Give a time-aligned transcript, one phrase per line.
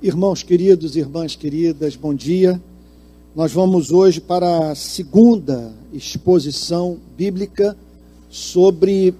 [0.00, 2.60] Irmãos queridos, irmãs queridas, bom dia.
[3.34, 7.76] Nós vamos hoje para a segunda exposição bíblica
[8.30, 9.12] sobre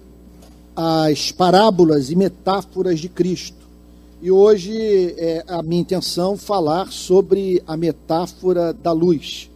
[0.75, 3.69] as parábolas e metáforas de Cristo.
[4.23, 9.51] E hoje é a minha intenção falar sobre a metáfora da luz.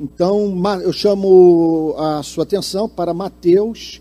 [0.00, 4.00] Então, eu chamo a sua atenção para Mateus,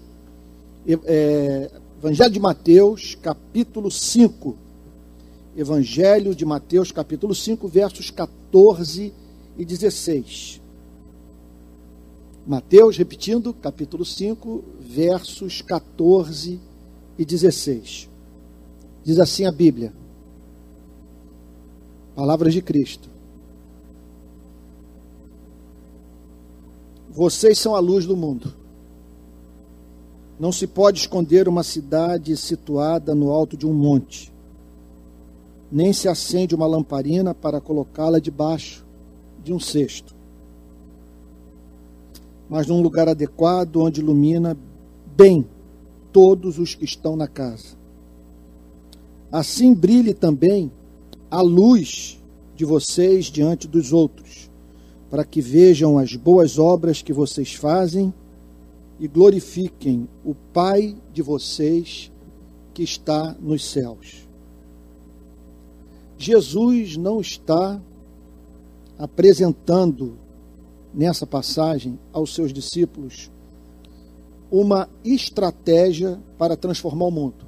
[0.86, 4.56] é, Evangelho de Mateus, capítulo 5.
[5.56, 9.12] Evangelho de Mateus, capítulo 5, versos 14
[9.58, 10.62] e 16.
[12.46, 16.60] Mateus, repetindo, capítulo 5, versos 14
[17.18, 18.08] e 16.
[19.04, 19.92] Diz assim a Bíblia.
[22.16, 23.17] Palavras de Cristo.
[27.18, 28.54] Vocês são a luz do mundo.
[30.40, 34.32] Não se pode esconder uma cidade situada no alto de um monte,
[35.72, 38.86] nem se acende uma lamparina para colocá-la debaixo
[39.44, 40.14] de um cesto,
[42.48, 44.56] mas num lugar adequado onde ilumina
[45.16, 45.44] bem
[46.14, 47.76] todos os que estão na casa.
[49.32, 50.72] Assim brilhe também
[51.32, 52.22] a luz
[52.56, 54.27] de vocês diante dos outros
[55.10, 58.14] para que vejam as boas obras que vocês fazem
[59.00, 62.12] e glorifiquem o Pai de vocês
[62.74, 64.28] que está nos céus.
[66.18, 67.80] Jesus não está
[68.98, 70.18] apresentando
[70.94, 73.30] nessa passagem aos seus discípulos
[74.50, 77.46] uma estratégia para transformar o mundo.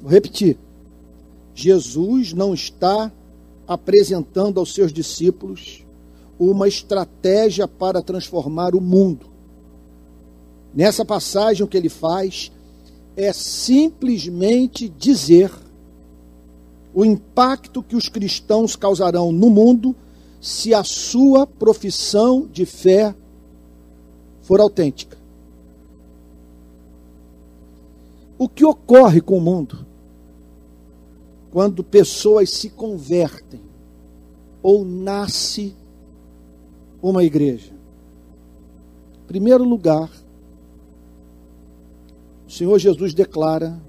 [0.00, 0.58] Vou repetir.
[1.54, 3.10] Jesus não está
[3.66, 5.86] apresentando aos seus discípulos
[6.40, 9.26] uma estratégia para transformar o mundo.
[10.74, 12.50] Nessa passagem, o que ele faz
[13.14, 15.52] é simplesmente dizer
[16.94, 19.94] o impacto que os cristãos causarão no mundo
[20.40, 23.14] se a sua profissão de fé
[24.40, 25.18] for autêntica.
[28.38, 29.86] O que ocorre com o mundo
[31.50, 33.60] quando pessoas se convertem
[34.62, 35.76] ou nasce
[37.02, 37.72] uma igreja?
[39.24, 40.10] Em primeiro lugar,
[42.46, 43.80] o Senhor Jesus declara,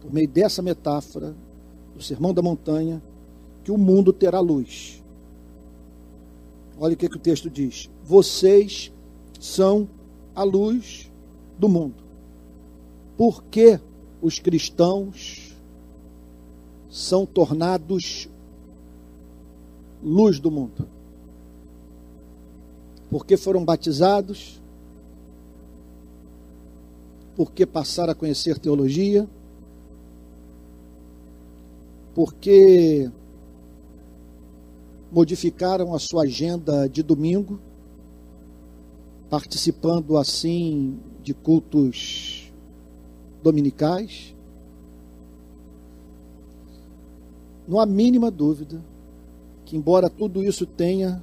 [0.00, 1.34] por meio dessa metáfora,
[1.94, 3.02] do Sermão da Montanha,
[3.62, 5.02] que o mundo terá luz.
[6.80, 8.92] Olha o que, que o texto diz: Vocês
[9.38, 9.88] são
[10.34, 11.10] a luz
[11.58, 12.02] do mundo.
[13.16, 13.80] Por que
[14.22, 15.56] os cristãos
[16.88, 18.28] são tornados
[20.02, 20.88] luz do mundo?
[23.10, 24.60] Porque foram batizados,
[27.34, 29.28] porque passaram a conhecer teologia,
[32.14, 33.10] porque
[35.10, 37.60] modificaram a sua agenda de domingo,
[39.30, 42.52] participando assim de cultos
[43.42, 44.34] dominicais.
[47.66, 48.82] Não há mínima dúvida
[49.64, 51.22] que, embora tudo isso tenha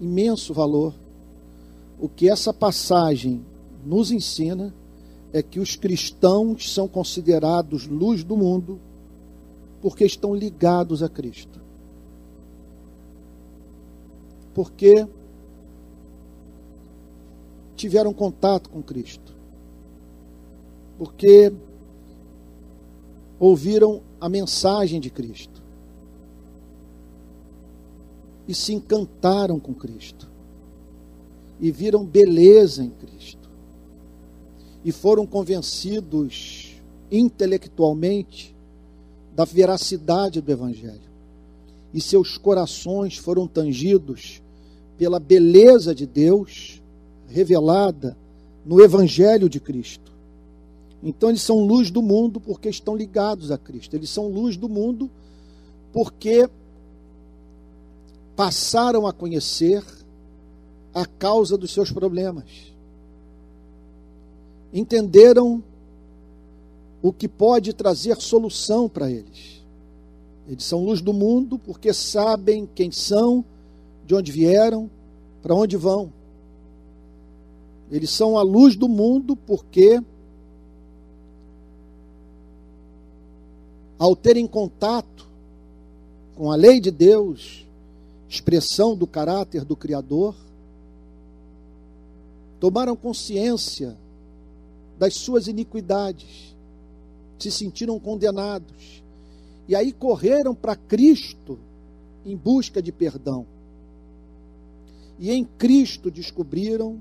[0.00, 0.94] imenso valor,
[2.00, 3.44] o que essa passagem
[3.84, 4.72] nos ensina
[5.32, 8.80] é que os cristãos são considerados luz do mundo
[9.82, 11.60] porque estão ligados a Cristo.
[14.54, 15.06] Porque
[17.76, 19.34] tiveram contato com Cristo.
[20.96, 21.52] Porque
[23.38, 25.62] ouviram a mensagem de Cristo.
[28.48, 30.37] E se encantaram com Cristo
[31.60, 33.48] e viram beleza em Cristo.
[34.84, 36.74] E foram convencidos
[37.10, 38.54] intelectualmente
[39.34, 41.08] da veracidade do Evangelho.
[41.92, 44.42] E seus corações foram tangidos
[44.96, 46.82] pela beleza de Deus
[47.28, 48.16] revelada
[48.64, 50.12] no Evangelho de Cristo.
[51.02, 53.94] Então eles são luz do mundo porque estão ligados a Cristo.
[53.94, 55.10] Eles são luz do mundo
[55.92, 56.48] porque
[58.34, 59.82] passaram a conhecer
[61.00, 62.72] a causa dos seus problemas.
[64.72, 65.62] Entenderam
[67.00, 69.62] o que pode trazer solução para eles.
[70.48, 73.44] Eles são luz do mundo porque sabem quem são,
[74.06, 74.90] de onde vieram,
[75.42, 76.12] para onde vão.
[77.90, 80.02] Eles são a luz do mundo porque,
[83.98, 85.26] ao terem contato
[86.34, 87.66] com a lei de Deus,
[88.28, 90.34] expressão do caráter do Criador,
[92.60, 93.96] tomaram consciência
[94.98, 96.56] das suas iniquidades,
[97.38, 99.02] se sentiram condenados,
[99.68, 101.58] e aí correram para Cristo
[102.24, 103.46] em busca de perdão.
[105.18, 106.98] E em Cristo descobriram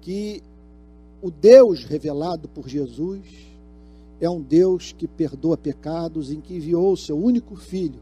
[0.00, 0.42] que
[1.22, 3.26] o Deus revelado por Jesus
[4.20, 8.00] é um Deus que perdoa pecados, em que enviou o seu único filho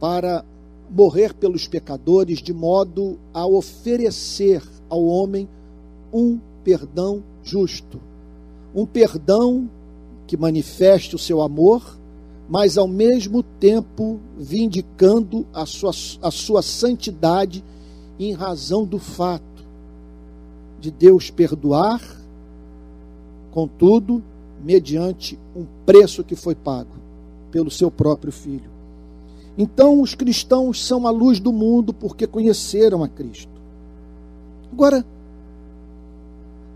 [0.00, 0.44] para
[0.90, 5.48] morrer pelos pecadores, de modo a oferecer ao homem
[6.12, 8.00] um perdão justo.
[8.74, 9.68] Um perdão
[10.26, 11.98] que manifeste o seu amor,
[12.48, 15.92] mas ao mesmo tempo vindicando a sua,
[16.22, 17.64] a sua santidade
[18.18, 19.64] em razão do fato
[20.80, 22.02] de Deus perdoar,
[23.52, 24.22] contudo,
[24.64, 26.96] mediante um preço que foi pago
[27.50, 28.71] pelo seu próprio filho.
[29.56, 33.52] Então, os cristãos são a luz do mundo porque conheceram a Cristo.
[34.72, 35.04] Agora,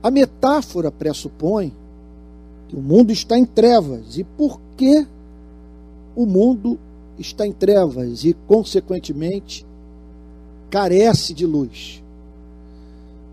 [0.03, 1.73] a metáfora pressupõe
[2.69, 4.19] que o mundo está em trevas.
[4.19, 5.07] E por que
[6.15, 6.79] o mundo
[7.19, 9.67] está em trevas e, consequentemente,
[10.71, 12.03] carece de luz?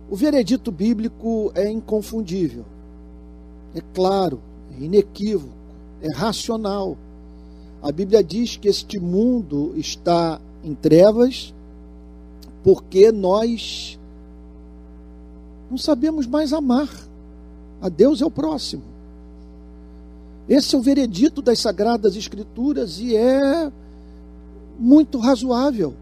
[0.09, 2.65] O veredito bíblico é inconfundível,
[3.73, 4.39] é claro,
[4.79, 5.53] é inequívoco,
[6.01, 6.97] é racional.
[7.83, 11.53] A Bíblia diz que este mundo está em trevas
[12.63, 13.99] porque nós
[15.69, 16.87] não sabemos mais amar.
[17.81, 18.83] A Deus é o próximo.
[20.47, 23.69] Esse é o veredito das Sagradas Escrituras e é
[24.79, 25.93] muito razoável.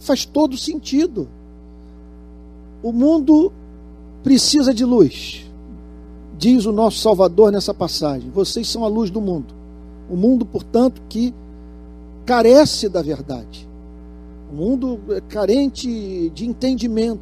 [0.00, 1.28] Faz todo sentido.
[2.82, 3.52] O mundo
[4.24, 5.46] precisa de luz,
[6.36, 8.30] diz o nosso Salvador nessa passagem.
[8.30, 9.57] Vocês são a luz do mundo.
[10.08, 11.34] O mundo, portanto, que
[12.24, 13.68] carece da verdade.
[14.50, 17.20] O mundo é carente de entendimento.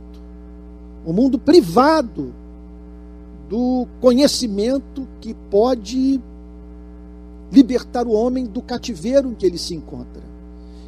[1.04, 2.32] O mundo privado
[3.48, 6.20] do conhecimento que pode
[7.50, 10.22] libertar o homem do cativeiro em que ele se encontra.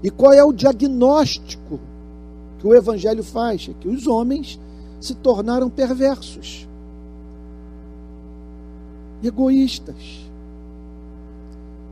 [0.02, 1.80] E qual é o diagnóstico
[2.58, 3.68] que o Evangelho faz?
[3.68, 4.58] É que os homens
[5.00, 6.68] se tornaram perversos,
[9.22, 10.27] egoístas,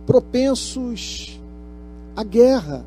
[0.06, 1.40] propensos
[2.14, 2.86] à guerra.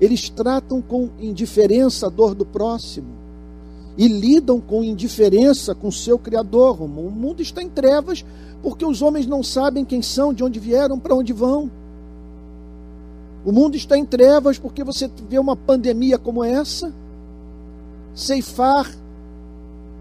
[0.00, 3.18] Eles tratam com indiferença a dor do próximo
[3.98, 6.80] e lidam com indiferença com seu Criador.
[6.80, 8.24] O mundo está em trevas
[8.62, 11.70] porque os homens não sabem quem são, de onde vieram, para onde vão.
[13.44, 16.92] O mundo está em trevas porque você vê uma pandemia como essa
[18.14, 18.90] ceifar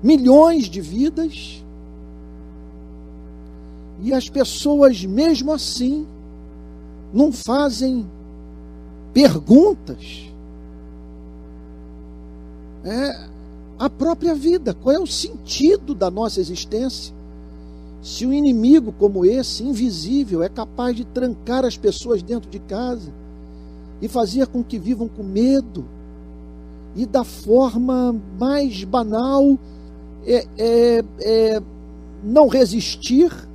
[0.04, 1.63] milhões de vidas
[4.01, 6.07] e as pessoas, mesmo assim,
[7.13, 8.10] não fazem
[9.13, 10.31] perguntas.
[12.84, 13.30] É,
[13.78, 17.13] a própria vida, qual é o sentido da nossa existência.
[18.01, 23.12] Se um inimigo como esse, invisível, é capaz de trancar as pessoas dentro de casa
[24.02, 25.86] e fazer com que vivam com medo,
[26.95, 29.60] e da forma mais banal,
[30.25, 31.62] é, é, é
[32.24, 33.49] não resistir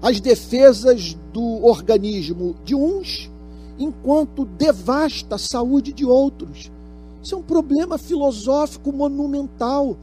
[0.00, 3.30] às defesas do organismo de uns,
[3.78, 6.70] enquanto devasta a saúde de outros.
[7.22, 9.96] Isso é um problema filosófico monumental.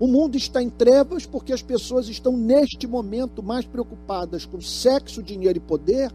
[0.00, 5.20] O mundo está em trevas porque as pessoas estão, neste momento, mais preocupadas com sexo,
[5.22, 6.12] dinheiro e poder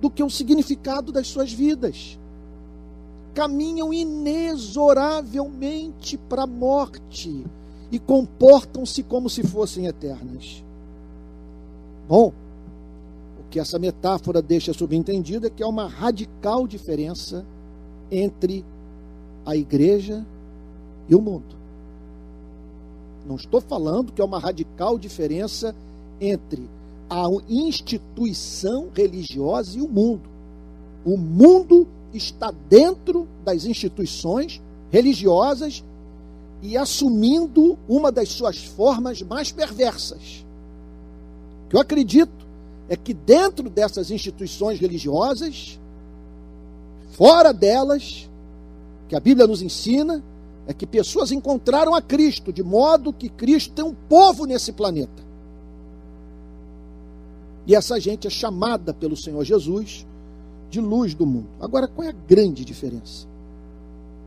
[0.00, 2.18] do que o significado das suas vidas.
[3.34, 7.44] Caminham inexoravelmente para a morte
[7.92, 10.64] e comportam-se como se fossem eternas.
[12.08, 12.32] Bom,
[13.56, 17.42] que essa metáfora deixa subentendido é que há uma radical diferença
[18.12, 18.62] entre
[19.46, 20.26] a igreja
[21.08, 21.56] e o mundo.
[23.26, 25.74] Não estou falando que é uma radical diferença
[26.20, 26.68] entre
[27.08, 30.28] a instituição religiosa e o mundo.
[31.02, 34.60] O mundo está dentro das instituições
[34.90, 35.82] religiosas
[36.60, 40.44] e assumindo uma das suas formas mais perversas.
[41.70, 42.35] Que eu acredito
[42.88, 45.78] é que dentro dessas instituições religiosas,
[47.10, 48.28] fora delas,
[49.08, 50.22] que a Bíblia nos ensina
[50.66, 55.24] é que pessoas encontraram a Cristo, de modo que Cristo tem um povo nesse planeta.
[57.66, 60.06] E essa gente é chamada pelo Senhor Jesus
[60.70, 61.48] de luz do mundo.
[61.60, 63.26] Agora, qual é a grande diferença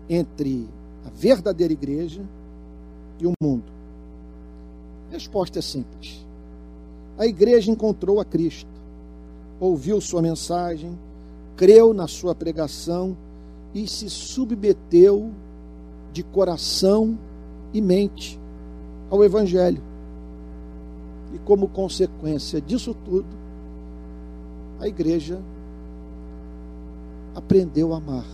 [0.09, 0.67] entre
[1.05, 2.21] a verdadeira igreja
[3.19, 3.71] e o mundo?
[5.09, 6.25] A resposta é simples.
[7.19, 8.71] A igreja encontrou a Cristo,
[9.59, 10.97] ouviu sua mensagem,
[11.57, 13.17] creu na sua pregação
[13.73, 15.29] e se submeteu
[16.13, 17.19] de coração
[17.73, 18.39] e mente
[19.09, 19.83] ao Evangelho.
[21.33, 23.27] E como consequência disso tudo,
[24.79, 25.41] a igreja
[27.35, 28.25] aprendeu a amar.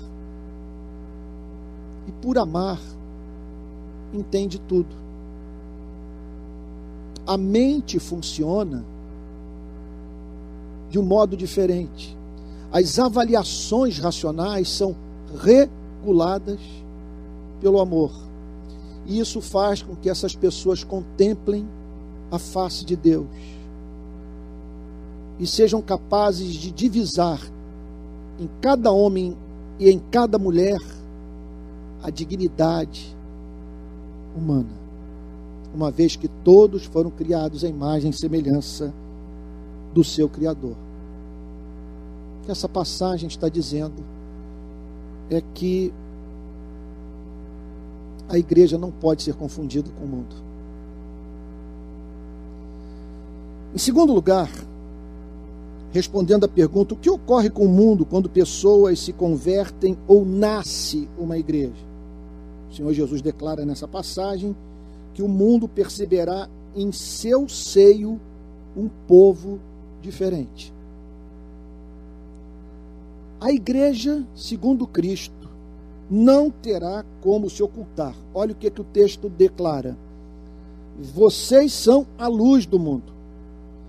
[2.07, 2.79] E por amar,
[4.13, 5.04] entende tudo.
[7.25, 8.85] A mente funciona
[10.89, 12.15] de um modo diferente.
[12.71, 14.95] As avaliações racionais são
[15.41, 16.59] reguladas
[17.59, 18.11] pelo amor.
[19.05, 21.67] E isso faz com que essas pessoas contemplem
[22.31, 23.27] a face de Deus
[25.39, 27.39] e sejam capazes de divisar
[28.39, 29.35] em cada homem
[29.79, 30.79] e em cada mulher
[32.01, 33.15] a dignidade
[34.35, 34.69] humana,
[35.75, 38.93] uma vez que todos foram criados à imagem e semelhança
[39.93, 40.75] do seu Criador.
[42.41, 44.03] O que essa passagem está dizendo
[45.29, 45.93] é que
[48.29, 50.35] a igreja não pode ser confundida com o mundo.
[53.73, 54.49] Em segundo lugar,
[55.91, 61.09] respondendo à pergunta: o que ocorre com o mundo quando pessoas se convertem ou nasce
[61.17, 61.83] uma igreja?
[62.71, 64.55] O Senhor Jesus declara nessa passagem
[65.15, 68.19] que o mundo perceberá em seu seio
[68.75, 69.61] um povo
[70.01, 70.73] diferente.
[73.39, 75.49] A igreja, segundo Cristo,
[76.11, 78.13] não terá como se ocultar.
[78.33, 79.97] Olha o que, que o texto declara.
[80.99, 83.13] Vocês são a luz do mundo.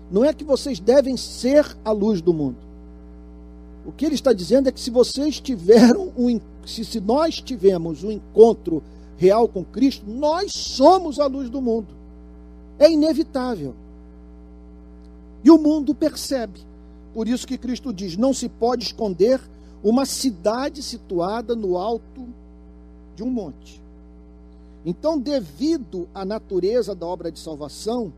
[0.09, 2.57] Não é que vocês devem ser a luz do mundo.
[3.85, 8.03] O que ele está dizendo é que se vocês tiveram um, se, se nós tivemos
[8.03, 8.81] um encontro
[9.17, 11.93] real com Cristo, nós somos a luz do mundo.
[12.79, 13.73] É inevitável.
[15.43, 16.61] E o mundo percebe.
[17.13, 19.41] Por isso que Cristo diz: não se pode esconder
[19.83, 22.27] uma cidade situada no alto
[23.15, 23.81] de um monte.
[24.85, 28.13] Então, devido à natureza da obra de salvação,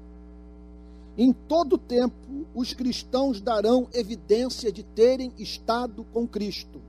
[1.17, 2.15] em todo tempo
[2.53, 6.81] os cristãos darão evidência de terem estado com Cristo.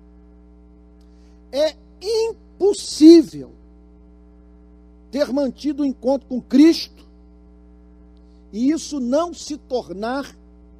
[1.52, 3.50] É impossível
[5.10, 7.04] ter mantido o encontro com Cristo
[8.52, 10.36] e isso não se tornar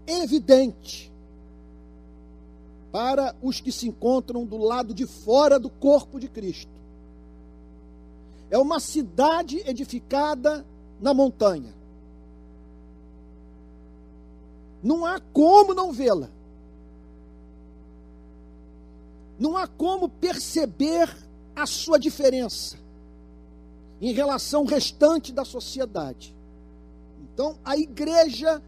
[0.06, 1.10] evidente
[2.90, 6.70] para os que se encontram do lado de fora do corpo de Cristo.
[8.50, 10.66] É uma cidade edificada
[11.00, 11.72] na montanha.
[14.82, 16.28] Não há como não vê-la.
[19.38, 21.16] Não há como perceber
[21.54, 22.76] a sua diferença
[24.00, 26.34] em relação ao restante da sociedade.
[27.22, 28.62] Então, a igreja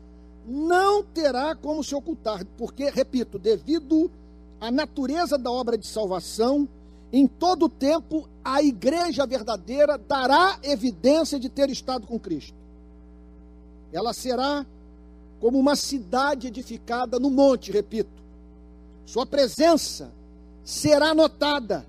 [0.47, 4.11] não terá como se ocultar, porque, repito, devido
[4.61, 6.69] à natureza da obra de salvação,
[7.12, 12.57] em todo tempo a igreja verdadeira dará evidência de ter estado com Cristo.
[13.93, 14.65] Ela será
[15.39, 18.23] como uma cidade edificada no monte, repito.
[19.05, 20.11] Sua presença
[20.65, 21.87] será notada.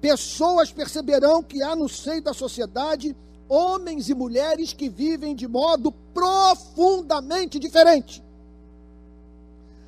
[0.00, 3.16] Pessoas perceberão que há no seio da sociedade
[3.48, 8.22] homens e mulheres que vivem de modo profundamente diferente.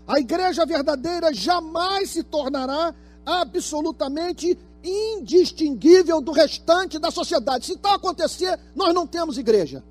[0.07, 7.67] A igreja verdadeira jamais se tornará absolutamente indistinguível do restante da sociedade.
[7.67, 9.85] Se tal acontecer, nós não temos igreja.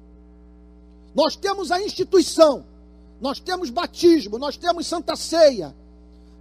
[1.16, 2.66] Nós temos a instituição,
[3.22, 5.76] nós temos batismo, nós temos santa ceia,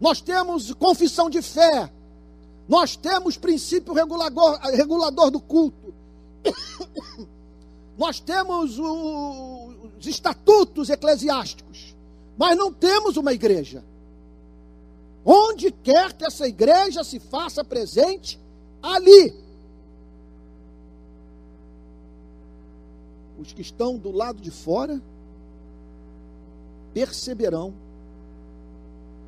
[0.00, 1.90] nós temos confissão de fé,
[2.68, 5.94] nós temos princípio regulador, regulador do culto,
[7.96, 11.96] nós temos os estatutos eclesiásticos,
[12.37, 13.82] mas não temos uma igreja.
[15.25, 18.38] Onde quer que essa igreja se faça presente,
[18.82, 19.34] ali.
[23.40, 25.00] Os que estão do lado de fora
[26.92, 27.72] perceberão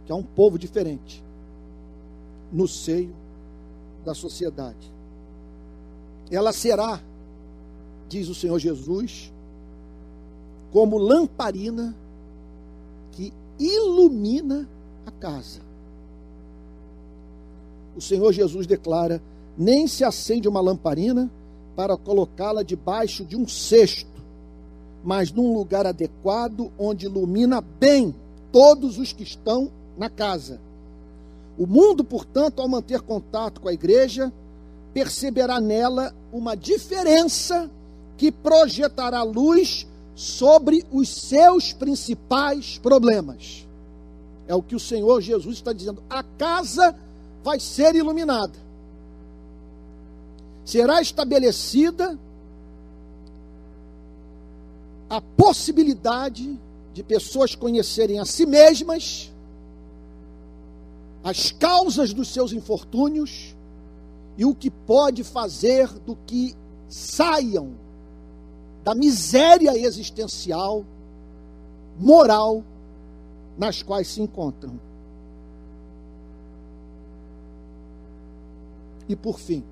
[0.04, 1.22] que há um povo diferente
[2.52, 3.14] no seio
[4.04, 5.00] da sociedade
[6.30, 7.00] ela será,
[8.08, 9.32] diz o Senhor Jesus,
[10.70, 11.94] como lamparina
[13.12, 14.68] que ilumina
[15.04, 15.60] a casa.
[17.96, 19.20] O Senhor Jesus declara:
[19.58, 21.28] nem se acende uma lamparina
[21.74, 24.22] para colocá-la debaixo de um cesto,
[25.02, 28.14] mas num lugar adequado onde ilumina bem
[28.52, 30.60] todos os que estão na casa.
[31.58, 34.32] O mundo, portanto, ao manter contato com a igreja,
[34.92, 37.70] perceberá nela uma diferença
[38.16, 43.66] que projetará luz sobre os seus principais problemas.
[44.46, 46.02] É o que o Senhor Jesus está dizendo.
[46.10, 46.94] A casa
[47.42, 48.52] vai ser iluminada.
[50.64, 52.18] Será estabelecida
[55.08, 56.58] a possibilidade
[56.92, 59.32] de pessoas conhecerem a si mesmas,
[61.22, 63.54] as causas dos seus infortúnios
[64.36, 66.54] e o que pode fazer do que
[66.88, 67.74] saiam
[68.82, 70.84] da miséria existencial,
[71.98, 72.64] moral,
[73.58, 74.80] nas quais se encontram.
[79.06, 79.62] E por fim,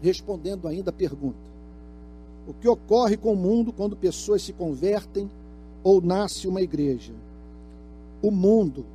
[0.00, 1.36] respondendo ainda a pergunta:
[2.48, 5.30] o que ocorre com o mundo quando pessoas se convertem
[5.82, 7.12] ou nasce uma igreja?
[8.22, 8.86] O mundo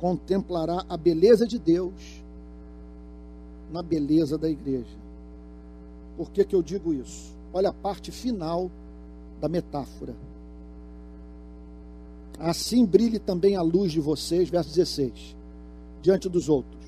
[0.00, 2.22] contemplará a beleza de Deus
[3.72, 4.96] na beleza da igreja.
[6.16, 7.34] Por que, que eu digo isso?
[7.52, 8.70] Olha a parte final
[9.40, 10.14] da metáfora.
[12.38, 15.36] Assim brilhe também a luz de vocês, verso 16,
[16.00, 16.84] diante dos outros,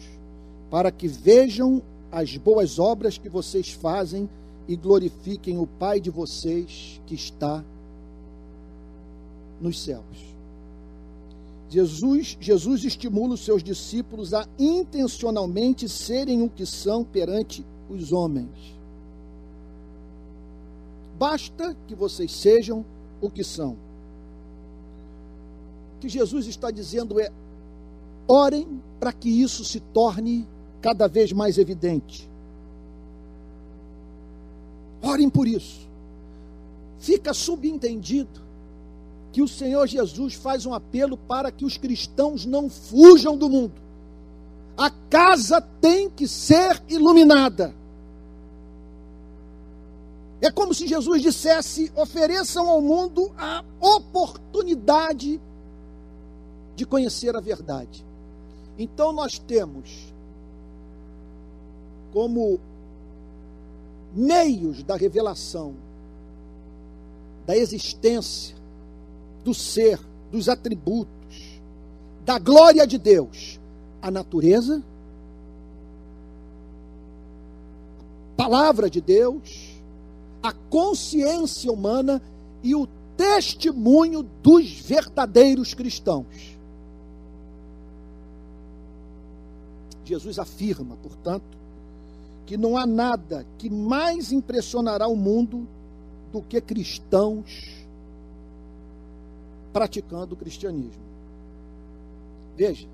[0.71, 1.83] para que vejam
[2.13, 4.29] as boas obras que vocês fazem
[4.69, 7.65] e glorifiquem o Pai de vocês que está
[9.61, 10.30] nos céus.
[11.71, 18.51] Jesus, Jesus estimula os seus discípulos a intencionalmente serem o que são perante os homens.
[21.17, 22.85] Basta que vocês sejam
[23.21, 23.77] o que são.
[25.97, 27.31] O que Jesus está dizendo é:
[28.27, 30.49] orem para que isso se torne
[30.81, 32.29] cada vez mais evidente.
[35.01, 35.89] Orem por isso.
[36.99, 38.50] Fica subentendido
[39.33, 43.75] que o Senhor Jesus faz um apelo para que os cristãos não fujam do mundo.
[44.77, 47.75] A casa tem que ser iluminada.
[50.41, 55.41] É como se Jesus dissesse: ofereçam ao mundo a oportunidade
[56.75, 58.05] de conhecer a verdade.
[58.79, 60.13] Então nós temos
[62.13, 62.59] como
[64.15, 65.75] meios da revelação
[67.47, 68.60] da existência
[69.45, 69.99] do ser,
[70.31, 71.61] dos atributos,
[72.25, 73.59] da glória de Deus,
[74.01, 74.83] a natureza,
[78.33, 79.75] a palavra de Deus,
[80.43, 82.23] a consciência humana
[82.63, 86.59] e o testemunho dos verdadeiros cristãos.
[90.05, 91.59] Jesus afirma, portanto,
[92.47, 95.69] que não há nada que mais impressionará o mundo
[96.33, 97.80] do que cristãos
[99.73, 101.03] praticando o cristianismo.
[102.57, 102.89] Veja,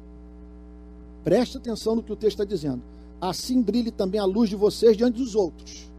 [1.25, 2.83] preste atenção no que o texto está dizendo.
[3.21, 5.91] Assim brilhe também a luz de vocês diante dos outros,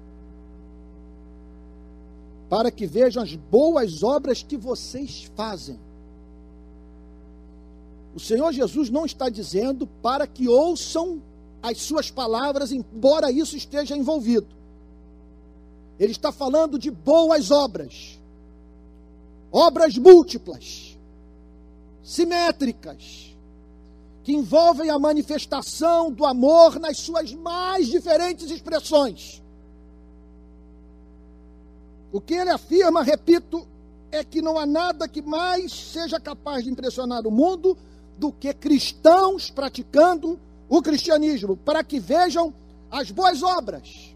[2.50, 5.80] para que vejam as boas obras que vocês fazem.
[8.16, 11.22] O Senhor Jesus não está dizendo para que ouçam
[11.62, 14.48] as suas palavras, embora isso esteja envolvido.
[16.00, 18.17] Ele está falando de boas obras
[19.52, 20.98] obras múltiplas,
[22.04, 23.36] simétricas,
[24.24, 29.42] que envolvem a manifestação do amor nas suas mais diferentes expressões.
[32.12, 33.66] O que ele afirma, repito,
[34.12, 37.78] é que não há nada que mais seja capaz de impressionar o mundo
[38.18, 42.54] do que cristãos praticando o cristianismo, para que vejam
[42.92, 44.14] as boas obras.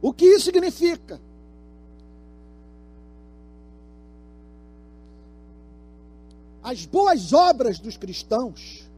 [0.00, 1.20] O que isso significa?
[6.62, 8.88] As boas obras dos cristãos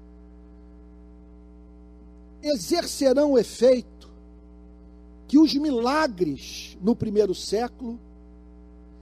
[2.42, 4.08] exercerão o efeito
[5.28, 7.98] que os milagres no primeiro século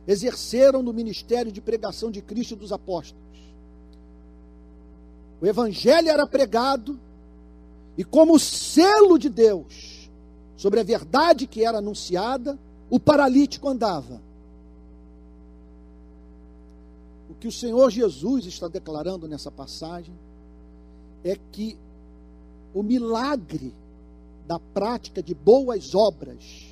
[0.07, 3.23] exerceram no ministério de pregação de Cristo e dos apóstolos.
[5.40, 6.99] O evangelho era pregado
[7.97, 10.11] e como selo de Deus
[10.57, 12.59] sobre a verdade que era anunciada,
[12.90, 14.21] o paralítico andava.
[17.40, 20.14] Que o Senhor Jesus está declarando nessa passagem
[21.24, 21.77] é que
[22.74, 23.72] o milagre
[24.46, 26.66] da prática de boas obras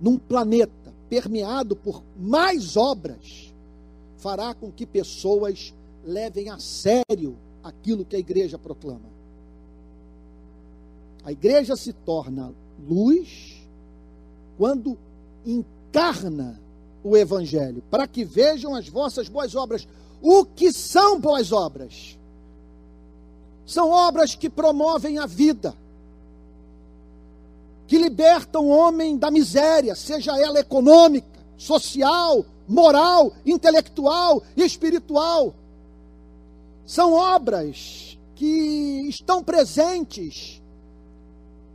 [0.00, 3.52] num planeta permeado por mais obras
[4.18, 9.08] fará com que pessoas levem a sério aquilo que a igreja proclama.
[11.24, 12.52] A igreja se torna
[12.88, 13.60] luz
[14.56, 14.96] quando
[15.44, 16.60] encarna
[17.02, 19.86] o Evangelho, para que vejam as vossas boas obras.
[20.20, 22.18] O que são boas obras?
[23.64, 25.74] São obras que promovem a vida,
[27.86, 35.54] que libertam o homem da miséria, seja ela econômica, social, moral, intelectual espiritual.
[36.86, 40.60] São obras que estão presentes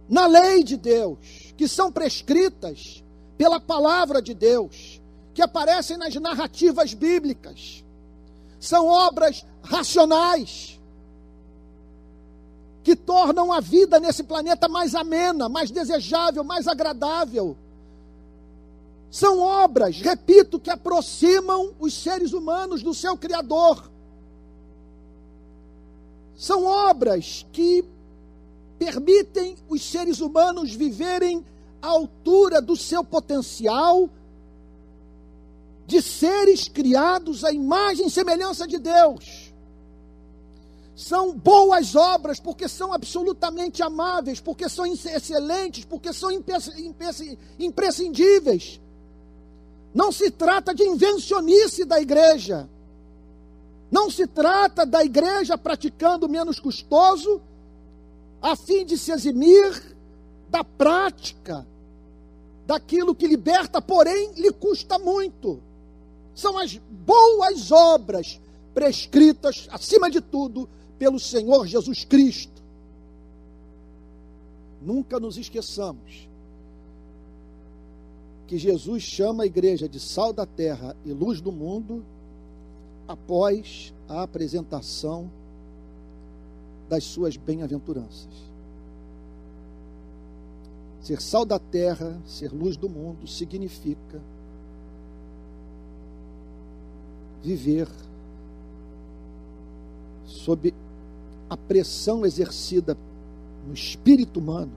[0.09, 3.03] na lei de Deus, que são prescritas
[3.37, 5.01] pela palavra de Deus,
[5.35, 7.83] que aparecem nas narrativas bíblicas.
[8.57, 10.79] São obras racionais
[12.81, 17.57] que tornam a vida nesse planeta mais amena, mais desejável, mais agradável.
[19.11, 23.91] São obras, repito, que aproximam os seres humanos do seu Criador.
[26.37, 27.83] São obras que
[28.79, 31.45] permitem os seres humanos viverem
[31.81, 34.09] à altura do seu potencial
[35.85, 39.53] de seres criados à imagem e semelhança de Deus.
[40.95, 46.29] São boas obras porque são absolutamente amáveis, porque são excelentes, porque são
[47.59, 48.79] imprescindíveis.
[49.93, 52.69] Não se trata de invencionice da igreja.
[53.91, 57.41] Não se trata da igreja praticando menos custoso,
[58.41, 59.95] a fim de se eximir
[60.49, 61.67] da prática
[62.65, 65.61] daquilo que liberta, porém lhe custa muito.
[66.35, 68.39] São as boas obras
[68.73, 70.69] prescritas, acima de tudo,
[70.99, 72.61] pelo Senhor Jesus Cristo.
[74.81, 76.27] Nunca nos esqueçamos
[78.45, 82.05] que Jesus chama a igreja de sal da terra e luz do mundo
[83.07, 85.31] após a apresentação
[86.87, 88.33] das suas bem-aventuranças.
[91.01, 94.21] Ser sal da terra, ser luz do mundo, significa
[97.45, 97.87] viver
[100.25, 100.73] sob
[101.47, 102.97] a pressão exercida
[103.67, 104.71] no espírito humano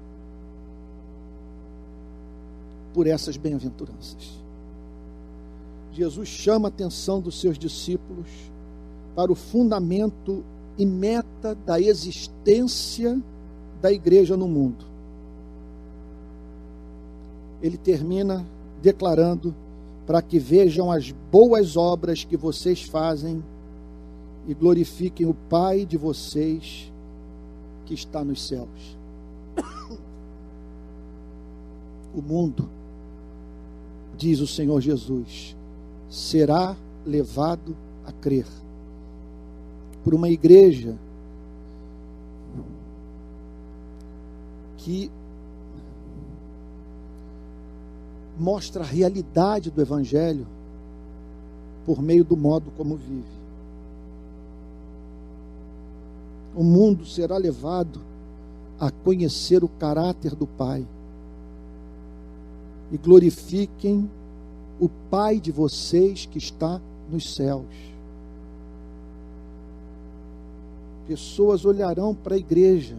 [2.93, 4.39] por essas bem-aventuranças.
[5.93, 8.29] Jesus chama a atenção dos seus discípulos
[9.17, 10.45] para o fundamento
[10.77, 13.19] e meta da existência
[13.81, 14.85] da igreja no mundo.
[17.63, 18.47] Ele termina
[18.83, 19.55] declarando
[20.09, 23.45] para que vejam as boas obras que vocês fazem
[24.47, 26.91] e glorifiquem o Pai de vocês
[27.85, 28.97] que está nos céus.
[32.15, 32.71] O mundo,
[34.17, 35.55] diz o Senhor Jesus,
[36.09, 38.47] será levado a crer
[40.03, 40.99] por uma igreja
[44.79, 45.11] que
[48.39, 50.47] mostra a realidade do Evangelho
[51.85, 53.39] por meio do modo como vive.
[56.55, 58.01] O mundo será levado
[58.79, 60.87] a conhecer o caráter do Pai.
[62.93, 64.09] E glorifiquem
[64.81, 67.67] o Pai de vocês que está nos céus.
[71.07, 72.97] Pessoas olharão para a igreja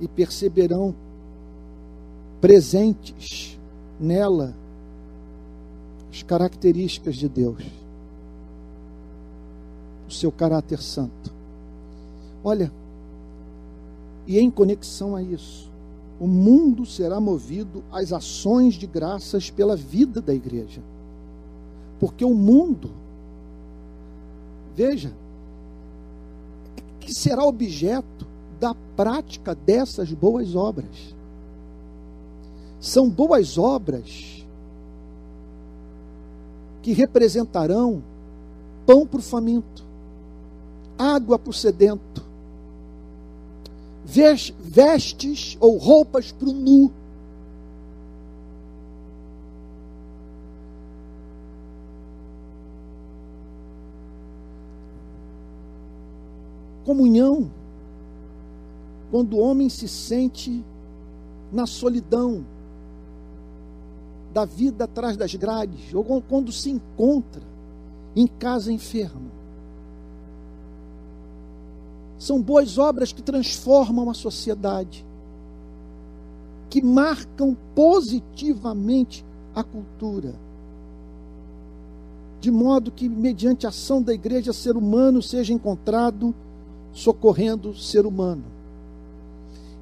[0.00, 0.94] e perceberão
[2.46, 3.58] presentes
[3.98, 4.54] nela
[6.12, 7.60] as características de Deus,
[10.08, 11.34] o seu caráter santo.
[12.44, 12.72] Olha,
[14.28, 15.68] e em conexão a isso,
[16.20, 20.80] o mundo será movido às ações de graças pela vida da igreja.
[21.98, 22.92] Porque o mundo,
[24.72, 25.12] veja,
[27.00, 28.24] que será objeto
[28.60, 31.15] da prática dessas boas obras.
[32.86, 34.46] São boas obras
[36.82, 38.00] que representarão
[38.86, 39.84] pão para o faminto,
[40.96, 42.24] água para o sedento,
[44.04, 46.92] vestes ou roupas para o nu.
[56.84, 57.50] Comunhão,
[59.10, 60.64] quando o homem se sente
[61.50, 62.46] na solidão
[64.36, 67.40] da vida atrás das grades, ou quando se encontra
[68.14, 69.30] em casa enfermo.
[72.18, 75.06] São boas obras que transformam a sociedade,
[76.68, 80.34] que marcam positivamente a cultura.
[82.38, 86.34] De modo que, mediante a ação da igreja, ser humano seja encontrado
[86.92, 88.44] socorrendo ser humano.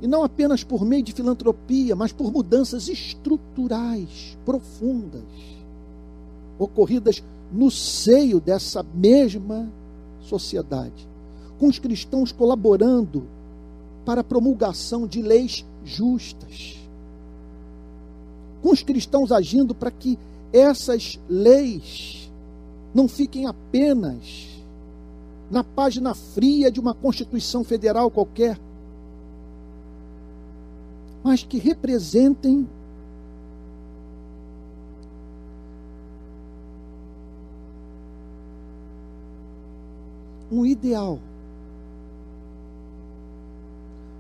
[0.03, 5.23] E não apenas por meio de filantropia, mas por mudanças estruturais, profundas,
[6.59, 9.69] ocorridas no seio dessa mesma
[10.21, 11.15] sociedade
[11.59, 13.27] com os cristãos colaborando
[14.05, 16.79] para a promulgação de leis justas,
[18.63, 20.19] com os cristãos agindo para que
[20.53, 22.31] essas leis
[22.95, 24.49] não fiquem apenas
[25.51, 28.59] na página fria de uma Constituição Federal qualquer,
[31.25, 32.69] mas que representem
[40.53, 41.19] um ideal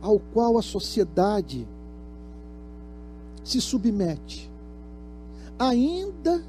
[0.00, 1.68] ao qual a sociedade
[3.44, 4.50] se submete,
[5.58, 6.42] ainda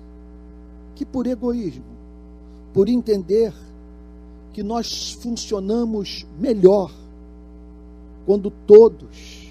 [0.96, 1.84] que por egoísmo,
[2.74, 3.54] por entender
[4.54, 6.94] que nós funcionamos melhor
[8.26, 9.45] quando todos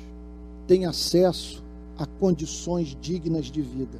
[0.66, 1.62] têm acesso
[1.98, 3.98] a condições dignas de vida.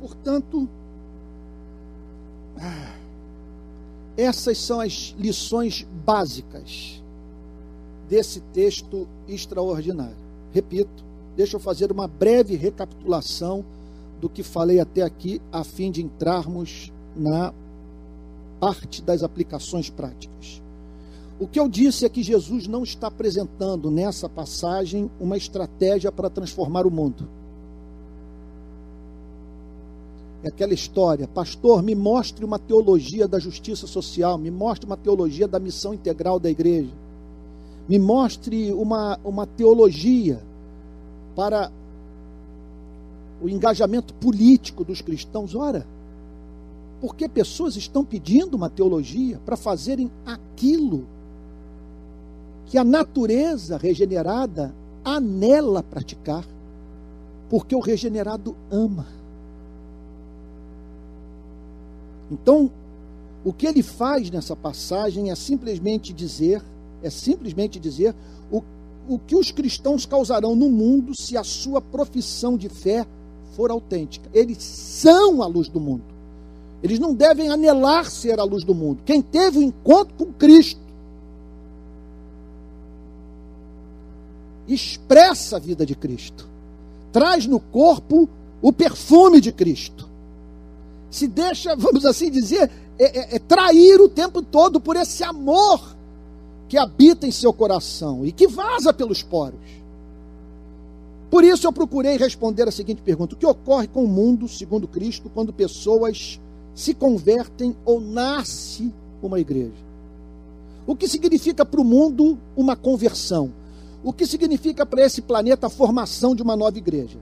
[0.00, 0.68] Portanto,
[2.58, 2.94] ah,
[4.16, 7.02] essas são as lições básicas
[8.08, 10.16] desse texto extraordinário.
[10.52, 13.64] Repito, deixa eu fazer uma breve recapitulação
[14.20, 17.52] do que falei até aqui, a fim de entrarmos na
[18.58, 20.62] parte das aplicações práticas.
[21.38, 26.30] O que eu disse é que Jesus não está apresentando nessa passagem uma estratégia para
[26.30, 27.28] transformar o mundo.
[30.42, 35.46] É aquela história, pastor, me mostre uma teologia da justiça social, me mostre uma teologia
[35.46, 36.92] da missão integral da igreja,
[37.86, 40.40] me mostre uma, uma teologia
[41.34, 41.70] para
[43.42, 45.54] o engajamento político dos cristãos.
[45.54, 45.86] Ora,
[46.98, 51.06] porque pessoas estão pedindo uma teologia para fazerem aquilo
[52.66, 54.74] que a natureza regenerada
[55.04, 56.44] anela praticar,
[57.48, 59.06] porque o regenerado ama.
[62.30, 62.70] Então,
[63.44, 66.60] o que ele faz nessa passagem é simplesmente dizer,
[67.00, 68.12] é simplesmente dizer
[68.50, 68.62] o,
[69.08, 73.06] o que os cristãos causarão no mundo se a sua profissão de fé
[73.52, 74.28] for autêntica.
[74.34, 76.02] Eles são a luz do mundo.
[76.82, 79.02] Eles não devem anelar ser a luz do mundo.
[79.04, 80.85] Quem teve o um encontro com Cristo
[84.68, 86.48] expressa a vida de Cristo,
[87.12, 88.28] traz no corpo
[88.60, 90.06] o perfume de Cristo
[91.16, 95.96] se deixa, vamos assim dizer, é, é, é trair o tempo todo por esse amor
[96.68, 99.60] que habita em seu coração e que vaza pelos poros.
[101.30, 104.86] Por isso eu procurei responder a seguinte pergunta: o que ocorre com o mundo, segundo
[104.86, 106.40] Cristo, quando pessoas
[106.74, 109.86] se convertem ou nasce uma igreja?
[110.86, 113.50] O que significa para o mundo uma conversão?
[114.06, 117.18] O que significa para esse planeta a formação de uma nova igreja?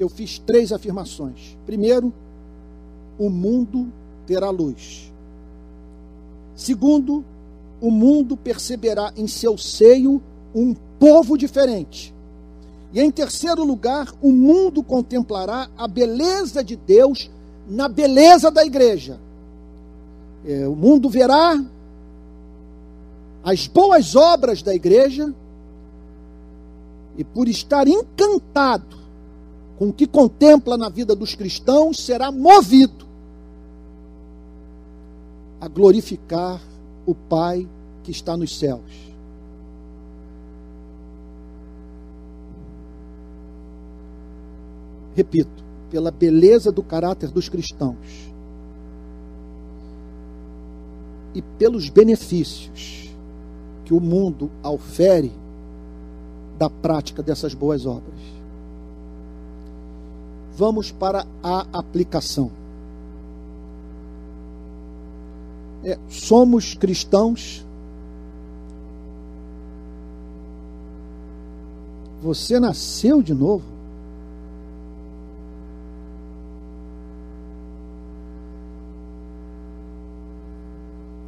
[0.00, 1.58] Eu fiz três afirmações.
[1.66, 2.10] Primeiro,
[3.18, 3.92] o mundo
[4.26, 5.12] terá luz.
[6.56, 7.22] Segundo,
[7.82, 10.22] o mundo perceberá em seu seio
[10.54, 12.14] um povo diferente.
[12.94, 17.30] E em terceiro lugar, o mundo contemplará a beleza de Deus
[17.68, 19.20] na beleza da igreja.
[20.46, 21.62] É, o mundo verá
[23.44, 25.34] as boas obras da igreja
[27.16, 28.96] e por estar encantado
[29.78, 33.06] com o que contempla na vida dos cristãos, será movido
[35.60, 36.60] a glorificar
[37.06, 37.68] o Pai
[38.02, 39.12] que está nos céus.
[45.14, 48.32] Repito, pela beleza do caráter dos cristãos
[51.34, 53.10] e pelos benefícios
[53.84, 55.41] que o mundo ofere
[56.58, 58.20] da prática dessas boas obras.
[60.56, 62.50] Vamos para a aplicação.
[65.84, 67.64] é, somos cristãos.
[72.22, 73.64] Você nasceu de novo.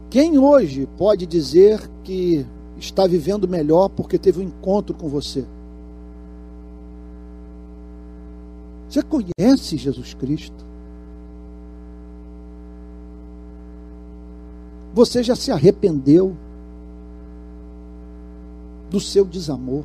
[0.09, 2.47] Quem hoje pode dizer que
[2.85, 5.45] está vivendo melhor porque teve um encontro com você?
[8.89, 10.65] Você conhece Jesus Cristo?
[14.93, 16.37] Você já se arrependeu
[18.89, 19.85] do seu desamor?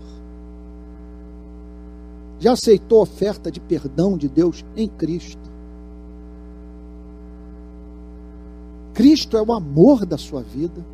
[2.39, 5.49] Já aceitou a oferta de perdão de Deus em Cristo?
[8.93, 10.85] Cristo é o amor da sua vida.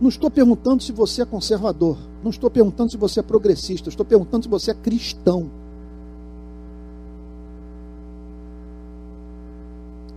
[0.00, 4.04] Não estou perguntando se você é conservador, não estou perguntando se você é progressista, estou
[4.04, 5.50] perguntando se você é cristão.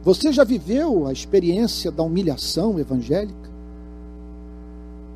[0.04, 3.52] Você já viveu a experiência da humilhação evangélica?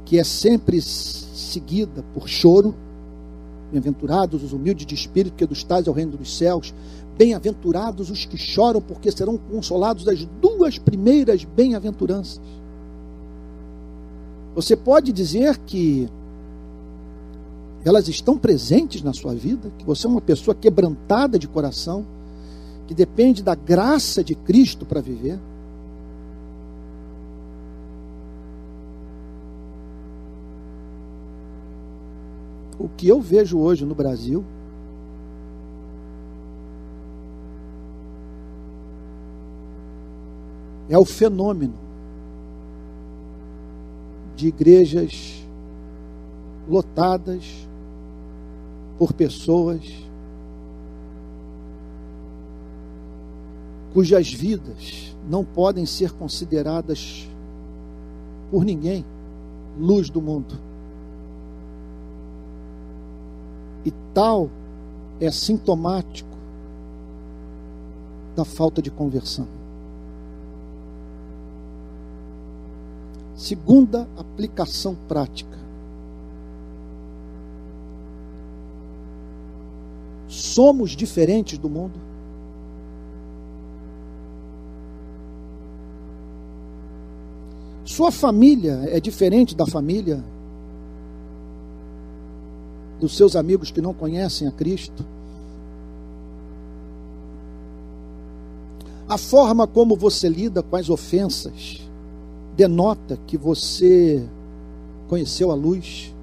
[0.03, 2.75] Que é sempre seguida por choro.
[3.71, 6.73] Bem-aventurados os humildes de espírito, que dos tais é o reino dos céus.
[7.17, 12.41] Bem-aventurados os que choram, porque serão consolados das duas primeiras bem-aventuranças.
[14.53, 16.09] Você pode dizer que
[17.83, 19.71] Elas estão presentes na sua vida?
[19.77, 22.05] Que você é uma pessoa quebrantada de coração,
[22.87, 25.39] que depende da graça de Cristo para viver?
[32.77, 34.43] O que eu vejo hoje no Brasil
[40.89, 41.90] é o fenômeno
[44.41, 45.45] de igrejas
[46.67, 47.67] lotadas
[48.97, 49.83] por pessoas
[53.93, 57.29] cujas vidas não podem ser consideradas
[58.49, 59.05] por ninguém
[59.77, 60.59] luz do mundo.
[63.85, 64.49] E tal
[65.19, 66.35] é sintomático
[68.35, 69.60] da falta de conversão.
[73.41, 75.57] Segunda aplicação prática.
[80.27, 81.99] Somos diferentes do mundo?
[87.83, 90.23] Sua família é diferente da família
[92.99, 95.03] dos seus amigos que não conhecem a Cristo?
[99.09, 101.89] A forma como você lida com as ofensas
[102.55, 104.23] denota que você
[105.07, 106.13] conheceu a luz.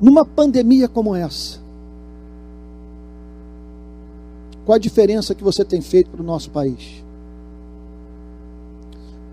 [0.00, 1.60] Numa pandemia como essa,
[4.64, 7.02] qual a diferença que você tem feito para o nosso país?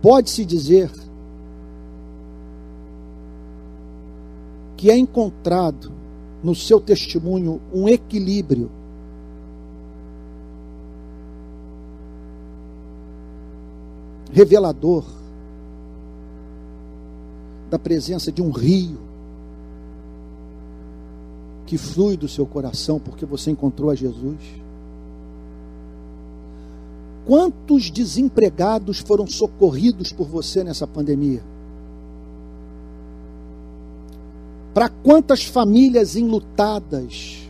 [0.02, 0.92] Pode-se dizer
[4.76, 6.01] que é encontrado
[6.44, 8.70] no seu testemunho um equilíbrio
[14.32, 15.06] revelador
[17.70, 19.00] da presença de um rio
[21.66, 24.40] que flui do seu coração porque você encontrou a Jesus.
[27.26, 31.42] Quantos desempregados foram socorridos por você nessa pandemia?
[34.74, 37.50] Para quantas famílias enlutadas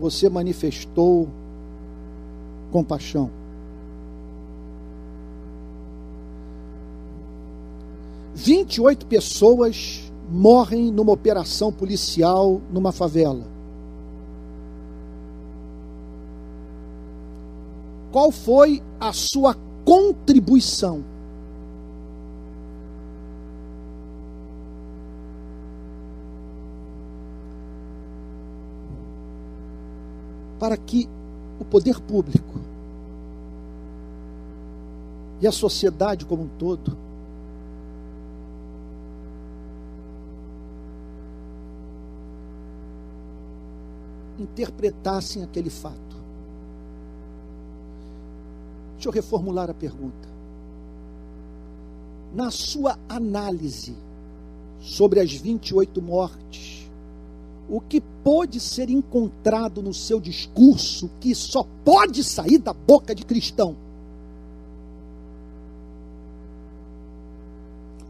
[0.00, 1.28] você manifestou
[2.70, 3.30] compaixão?
[8.34, 13.46] Vinte e oito pessoas morrem numa operação policial numa favela.
[18.10, 21.04] Qual foi a sua contribuição
[30.64, 31.06] para que
[31.60, 32.58] o poder público
[35.42, 36.96] e a sociedade como um todo
[44.38, 45.98] interpretassem aquele fato.
[48.94, 50.28] Deixa eu reformular a pergunta.
[52.34, 53.94] Na sua análise
[54.80, 56.83] sobre as 28 mortes
[57.68, 63.24] o que pode ser encontrado no seu discurso que só pode sair da boca de
[63.24, 63.76] cristão?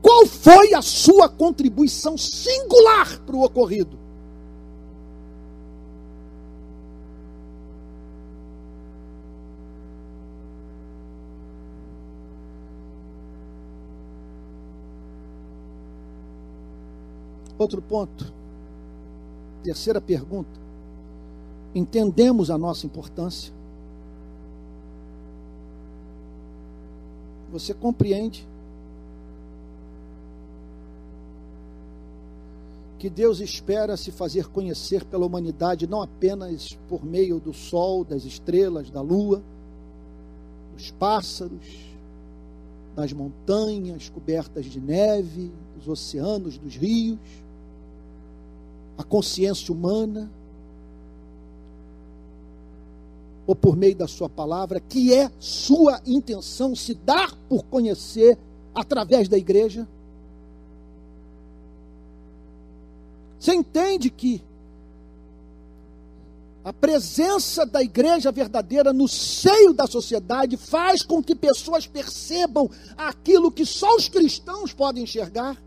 [0.02, 3.98] Qual foi a sua contribuição singular para o ocorrido?
[17.56, 18.43] Outro ponto.
[19.64, 20.60] Terceira pergunta.
[21.74, 23.50] Entendemos a nossa importância?
[27.50, 28.46] Você compreende
[32.98, 38.24] que Deus espera se fazer conhecer pela humanidade não apenas por meio do sol, das
[38.24, 39.42] estrelas, da lua,
[40.76, 41.94] dos pássaros,
[42.94, 47.43] das montanhas cobertas de neve, dos oceanos, dos rios,
[48.96, 50.30] a consciência humana,
[53.46, 58.38] ou por meio da sua palavra, que é sua intenção se dar por conhecer
[58.74, 59.86] através da igreja?
[63.38, 64.42] Você entende que
[66.64, 73.52] a presença da igreja verdadeira no seio da sociedade faz com que pessoas percebam aquilo
[73.52, 75.62] que só os cristãos podem enxergar?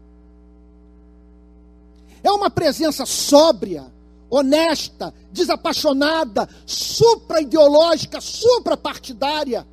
[2.24, 3.92] É uma presença sóbria,
[4.30, 9.68] honesta, desapaixonada, supra-ideológica, supra-partidária,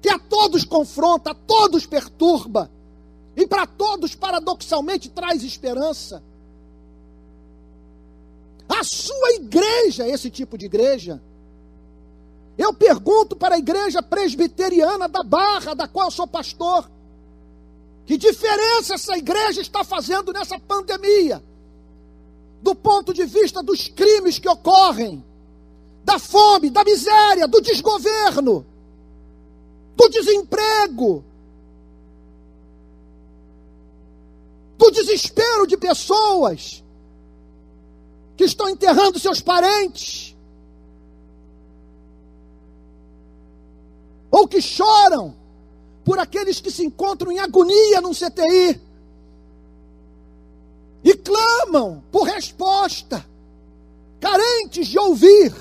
[0.00, 2.70] que a todos confronta, a todos perturba,
[3.36, 6.22] e para todos, paradoxalmente, traz esperança.
[8.68, 11.22] A sua igreja é esse tipo de igreja.
[12.56, 16.90] Eu pergunto para a igreja presbiteriana da Barra, da qual eu sou pastor,
[18.06, 21.42] que diferença essa igreja está fazendo nessa pandemia?
[22.62, 25.24] Do ponto de vista dos crimes que ocorrem,
[26.04, 28.64] da fome, da miséria, do desgoverno,
[29.96, 31.24] do desemprego,
[34.78, 36.84] do desespero de pessoas
[38.36, 40.36] que estão enterrando seus parentes,
[44.30, 45.34] ou que choram
[46.06, 48.80] por aqueles que se encontram em agonia num CTI
[51.02, 53.26] e clamam por resposta,
[54.20, 55.52] carentes de ouvir.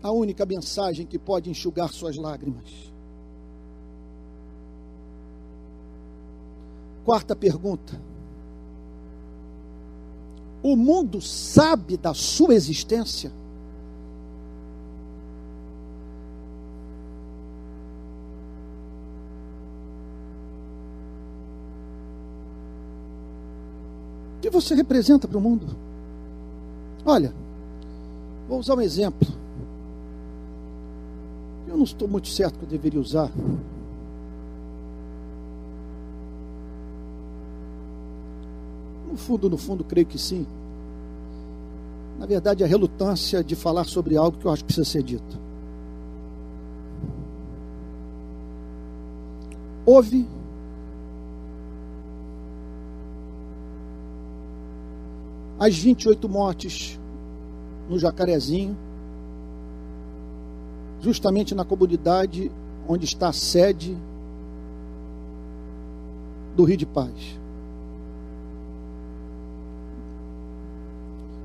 [0.00, 2.70] A única mensagem que pode enxugar suas lágrimas.
[7.04, 8.00] Quarta pergunta.
[10.62, 13.32] O mundo sabe da sua existência?
[24.48, 25.66] Que você representa para o mundo?
[27.04, 27.32] Olha,
[28.48, 29.28] vou usar um exemplo.
[31.66, 33.30] Eu não estou muito certo que eu deveria usar.
[39.10, 40.46] No fundo, no fundo, creio que sim.
[42.18, 45.38] Na verdade, a relutância de falar sobre algo que eu acho que precisa ser dito.
[49.84, 50.26] Houve
[55.58, 56.98] as 28 mortes
[57.88, 58.76] no Jacarezinho,
[61.00, 62.50] justamente na comunidade
[62.86, 63.96] onde está a sede
[66.54, 67.38] do Rio de Paz.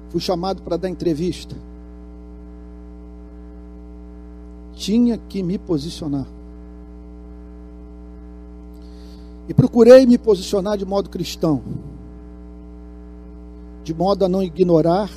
[0.09, 1.55] Fui chamado para dar entrevista.
[4.76, 6.28] Tinha que me posicionar.
[9.47, 11.64] E procurei me posicionar de modo cristão
[13.84, 15.10] de modo a não ignorar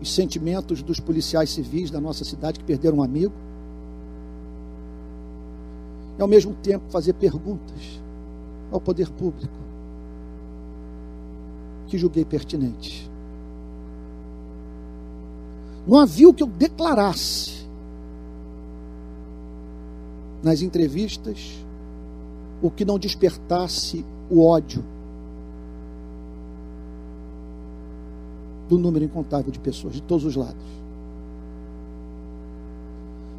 [0.00, 3.34] os sentimentos dos policiais civis da nossa cidade que perderam um amigo,
[6.18, 8.00] e ao mesmo tempo fazer perguntas
[8.70, 9.54] ao poder público
[11.88, 13.10] que julguei pertinentes.
[15.86, 17.66] Não havia o que eu declarasse
[20.42, 21.64] nas entrevistas
[22.62, 24.84] o que não despertasse o ódio
[28.68, 30.84] do número incontável de pessoas, de todos os lados.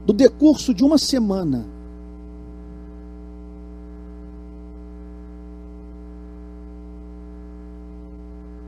[0.05, 1.65] Do decurso de uma semana,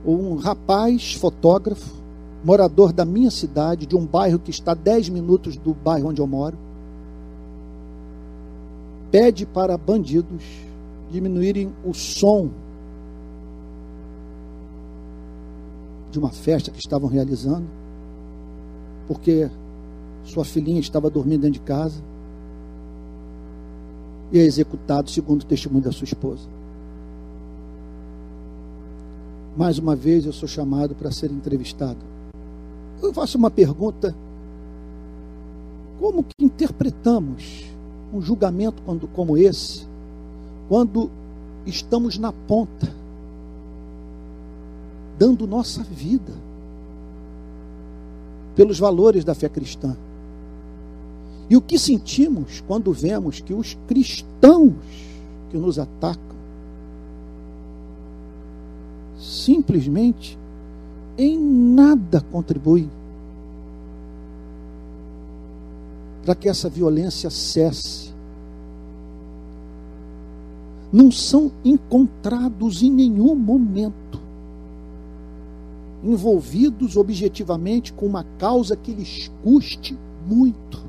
[0.06, 1.96] um rapaz fotógrafo,
[2.44, 6.22] morador da minha cidade, de um bairro que está a 10 minutos do bairro onde
[6.22, 6.58] eu moro,
[9.12, 10.44] pede para bandidos
[11.10, 12.50] diminuírem o som
[16.18, 17.68] de uma festa que estavam realizando,
[19.08, 19.50] porque
[20.24, 22.02] sua filhinha estava dormindo dentro de casa
[24.32, 26.50] e é executado segundo o testemunho da sua esposa.
[29.56, 32.00] Mais uma vez eu sou chamado para ser entrevistado.
[33.02, 34.16] Eu faço uma pergunta:
[36.00, 37.66] como que interpretamos
[38.12, 39.88] um julgamento quando, como esse,
[40.68, 41.12] quando
[41.66, 42.97] estamos na ponta?
[45.18, 46.34] Dando nossa vida
[48.56, 49.96] pelos valores da fé cristã.
[51.50, 54.74] E o que sentimos quando vemos que os cristãos
[55.50, 56.38] que nos atacam
[59.18, 60.38] simplesmente
[61.18, 62.90] em nada contribuem
[66.24, 68.14] para que essa violência cesse.
[70.92, 74.27] Não são encontrados em nenhum momento
[76.04, 80.86] envolvidos objetivamente com uma causa que lhes custe muito.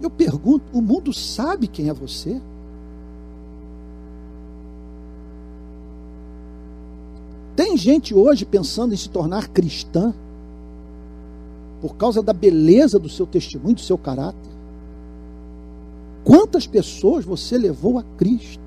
[0.00, 2.40] Eu pergunto: o mundo sabe quem é você?
[7.56, 10.14] Tem gente hoje pensando em se tornar cristã
[11.80, 14.57] por causa da beleza do seu testemunho, do seu caráter.
[16.28, 18.60] Quantas pessoas você levou a Cristo?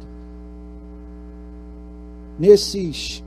[2.39, 3.23] Nesses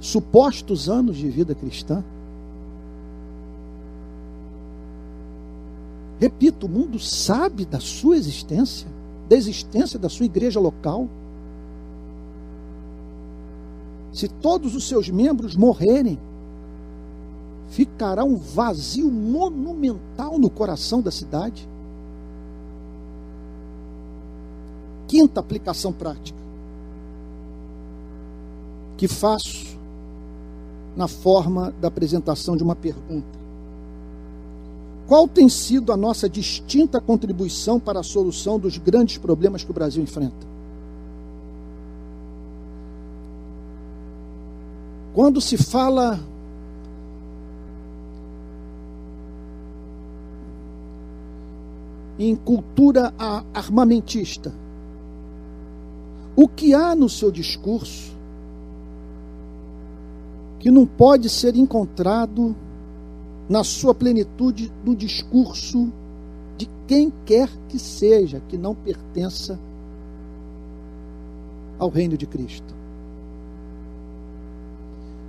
[0.00, 2.02] supostos anos de vida cristã.
[6.18, 8.88] Repito, o mundo sabe da sua existência,
[9.28, 11.06] da existência da sua igreja local.
[14.10, 16.18] Se todos os seus membros morrerem,
[17.68, 21.68] ficará um vazio monumental no coração da cidade.
[25.06, 26.46] Quinta aplicação prática
[28.96, 29.76] que faço
[30.96, 33.36] na forma da apresentação de uma pergunta.
[35.06, 39.74] Qual tem sido a nossa distinta contribuição para a solução dos grandes problemas que o
[39.74, 40.46] Brasil enfrenta?
[45.14, 46.18] Quando se fala
[52.18, 53.14] em cultura
[53.54, 54.52] armamentista,
[56.36, 58.14] o que há no seu discurso
[60.60, 62.54] que não pode ser encontrado
[63.48, 65.90] na sua plenitude no discurso
[66.58, 69.58] de quem quer que seja que não pertença
[71.78, 72.74] ao reino de Cristo.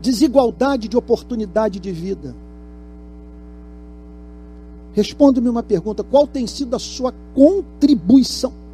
[0.02, 2.36] Desigualdade de oportunidade de vida.
[4.94, 8.67] Responda-me uma pergunta: qual tem sido a sua contribuição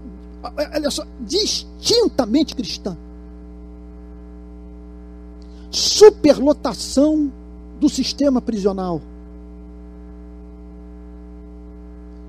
[0.44, 2.98] olha só, distintamente cristã.
[5.72, 7.32] Superlotação
[7.80, 9.02] do sistema prisional.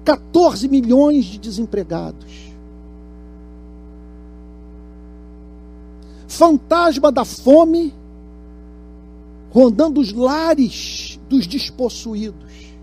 [0.04, 2.52] 14 milhões de desempregados.
[6.28, 7.94] Fantasma da fome
[9.50, 12.74] rondando os lares dos despossuídos.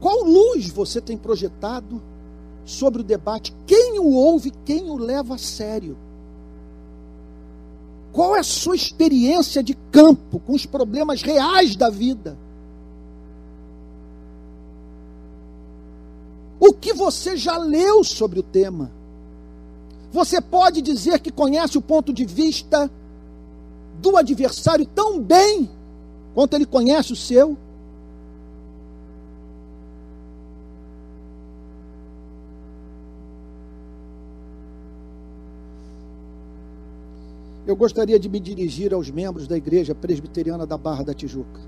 [0.00, 0.24] Qual
[0.56, 2.02] luz você tem projetado
[2.64, 3.54] sobre o debate?
[3.66, 5.96] Quem o ouve, quem o leva a sério?
[8.12, 12.38] Qual é a sua experiência de campo com os problemas reais da vida?
[16.58, 18.90] O que você já leu sobre o tema?
[20.10, 22.90] Você pode dizer que conhece o ponto de vista
[24.00, 25.68] do adversário tão bem
[26.34, 27.56] quanto ele conhece o seu?
[37.66, 41.60] Eu gostaria de me dirigir aos membros da Igreja Presbiteriana da Barra da Tijuca.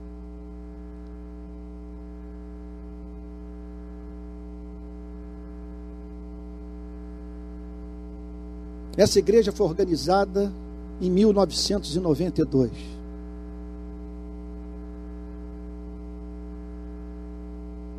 [8.97, 10.53] Essa igreja foi organizada
[11.01, 12.71] em 1992.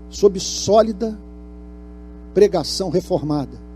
[0.09, 1.17] Sob sólida
[2.33, 3.68] pregação reformada.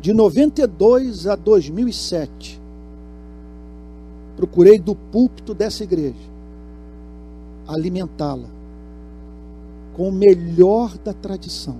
[0.00, 2.60] De 92 a 2007,
[4.36, 6.30] procurei do púlpito dessa igreja
[7.68, 8.48] alimentá-la
[9.94, 11.76] com o melhor da tradição.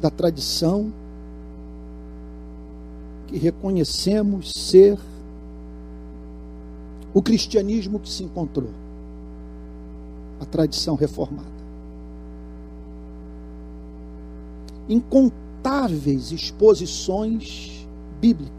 [0.00, 0.92] Da tradição
[3.26, 4.98] que reconhecemos ser
[7.14, 8.70] o cristianismo que se encontrou,
[10.40, 11.54] a tradição reformada.
[15.64, 17.88] Inesgotáveis exposições
[18.20, 18.52] bíblicas.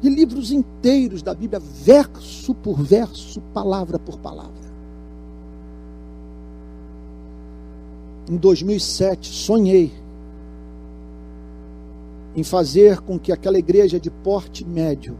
[0.00, 4.72] De livros inteiros da Bíblia, verso por verso, palavra por palavra.
[8.28, 9.92] Em 2007, sonhei
[12.34, 15.16] em fazer com que aquela igreja de porte médio,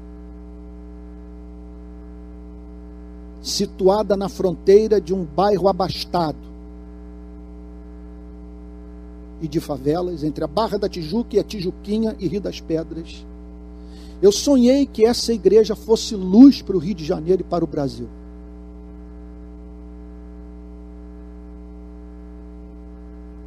[3.43, 6.52] situada na fronteira de um bairro abastado,
[9.43, 13.26] e de favelas, entre a Barra da Tijuca e a Tijuquinha e Rio das Pedras.
[14.22, 17.66] Eu sonhei que essa igreja fosse luz para o Rio de Janeiro e para o
[17.66, 18.09] Brasil.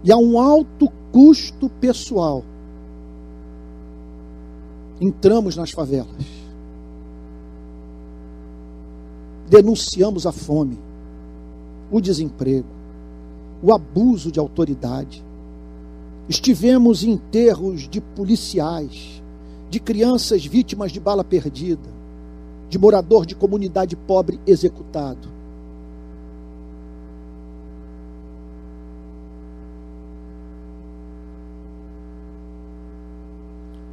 [0.04, 2.44] E a um alto custo pessoal,
[5.00, 6.10] entramos nas favelas.
[9.50, 10.78] Denunciamos a fome,
[11.90, 12.68] o desemprego,
[13.64, 15.25] o abuso de autoridade,
[16.28, 19.22] Estivemos em enterros de policiais,
[19.70, 21.94] de crianças vítimas de bala perdida,
[22.68, 25.30] de morador de comunidade pobre executado.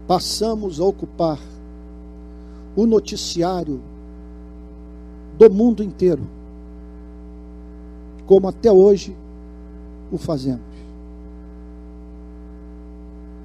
[0.07, 1.39] Passamos a ocupar
[2.74, 3.83] o noticiário
[5.39, 6.26] do mundo inteiro,
[8.26, 9.14] como até hoje
[10.11, 10.72] o fazemos.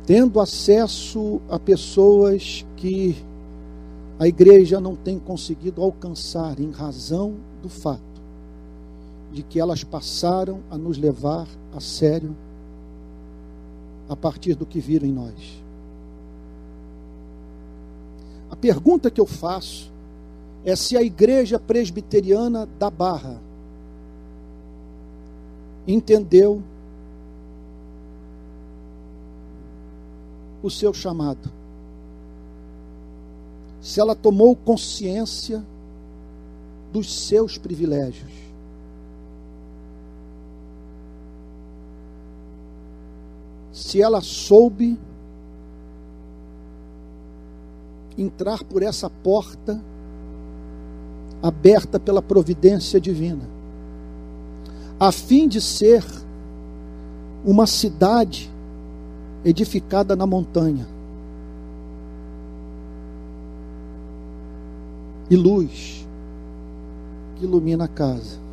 [0.07, 3.13] Tendo acesso a pessoas que
[4.17, 8.01] a igreja não tem conseguido alcançar em razão do fato
[9.33, 11.45] de que elas passaram a nos levar
[11.75, 12.33] a sério
[14.07, 15.61] a partir do que viram em nós.
[18.49, 19.91] A pergunta que eu faço
[20.63, 23.41] é se a igreja presbiteriana da Barra
[25.85, 26.63] entendeu
[30.61, 31.51] o seu chamado.
[33.81, 35.63] Se ela tomou consciência
[36.91, 38.31] dos seus privilégios.
[43.71, 44.97] Se ela soube
[48.17, 49.79] entrar por essa porta
[51.41, 53.47] aberta pela providência divina,
[54.99, 56.03] a fim de ser
[57.45, 58.51] uma cidade
[59.45, 60.88] edificada na montanha
[65.29, 66.05] e luz
[67.35, 68.47] que ilumina a casa.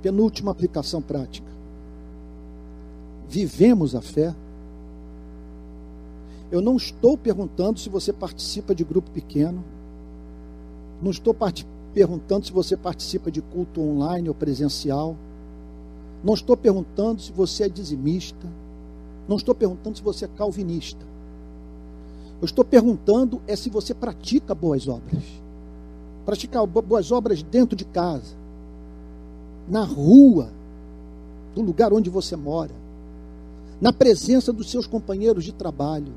[0.00, 1.46] Penúltima aplicação prática.
[3.28, 4.34] Vivemos a fé.
[6.50, 9.62] Eu não estou perguntando se você participa de grupo pequeno.
[11.02, 11.34] Não estou
[11.92, 15.16] perguntando se você participa de culto online ou presencial.
[16.24, 18.46] Não estou perguntando se você é dizimista.
[19.28, 21.04] Não estou perguntando se você é calvinista.
[22.40, 25.22] Eu estou perguntando é se você pratica boas obras.
[26.24, 28.38] Praticar boas obras dentro de casa
[29.68, 30.50] na rua,
[31.54, 32.74] do lugar onde você mora,
[33.80, 36.12] na presença dos seus companheiros de trabalho.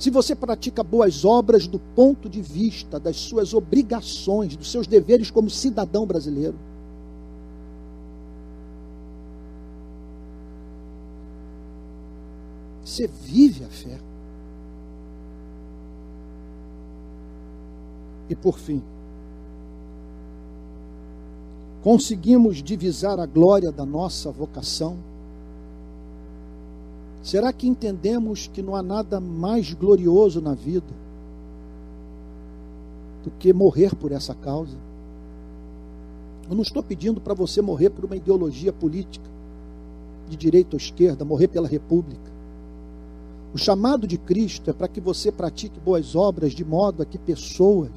[0.00, 5.30] Se você pratica boas obras do ponto de vista das suas obrigações, dos seus deveres
[5.30, 6.58] como cidadão brasileiro.
[12.82, 14.00] Você vive a fé.
[18.30, 18.82] E por fim,
[21.82, 24.98] Conseguimos divisar a glória da nossa vocação?
[27.22, 30.94] Será que entendemos que não há nada mais glorioso na vida
[33.22, 34.76] do que morrer por essa causa?
[36.48, 39.28] Eu não estou pedindo para você morrer por uma ideologia política,
[40.28, 42.30] de direita ou esquerda, morrer pela República.
[43.52, 47.18] O chamado de Cristo é para que você pratique boas obras de modo a que
[47.18, 47.90] pessoas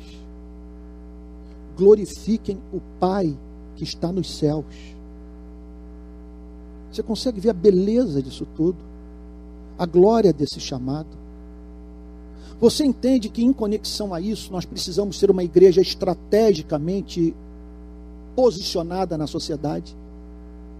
[1.77, 3.37] glorifiquem o Pai
[3.75, 4.65] que está nos céus.
[6.91, 8.92] Você consegue ver a beleza disso tudo?
[9.77, 11.17] A glória desse chamado?
[12.59, 17.35] Você entende que, em conexão a isso, nós precisamos ser uma igreja estrategicamente
[18.35, 19.95] posicionada na sociedade,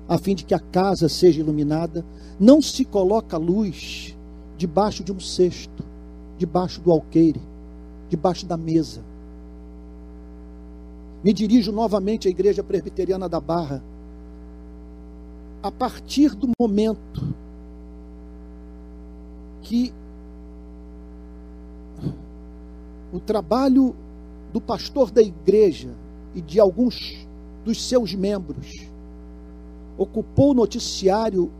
[0.07, 2.05] a fim de que a casa seja iluminada?
[2.39, 4.15] Não se coloca luz
[4.57, 5.83] debaixo de um cesto,
[6.37, 7.41] debaixo do alqueire,
[8.09, 9.01] debaixo da mesa
[11.23, 13.81] me dirijo novamente à Igreja Presbiteriana da Barra.
[15.61, 17.33] A partir do momento
[19.64, 19.93] que
[23.11, 23.95] o trabalho
[24.51, 25.89] do pastor da igreja
[26.36, 27.26] e de alguns
[27.64, 28.88] dos seus membros
[29.97, 31.51] ocupou o noticiário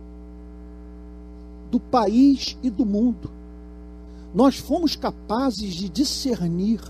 [1.72, 3.32] do país e do mundo,
[4.34, 6.82] nós fomos capazes de discernir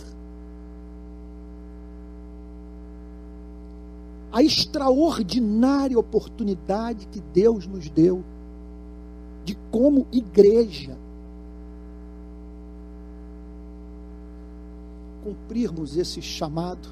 [4.32, 8.24] a extraordinária oportunidade que Deus nos deu
[9.45, 10.97] de, como igreja,
[15.24, 16.89] cumprirmos esse chamado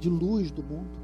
[0.00, 1.00] de luz do mundo.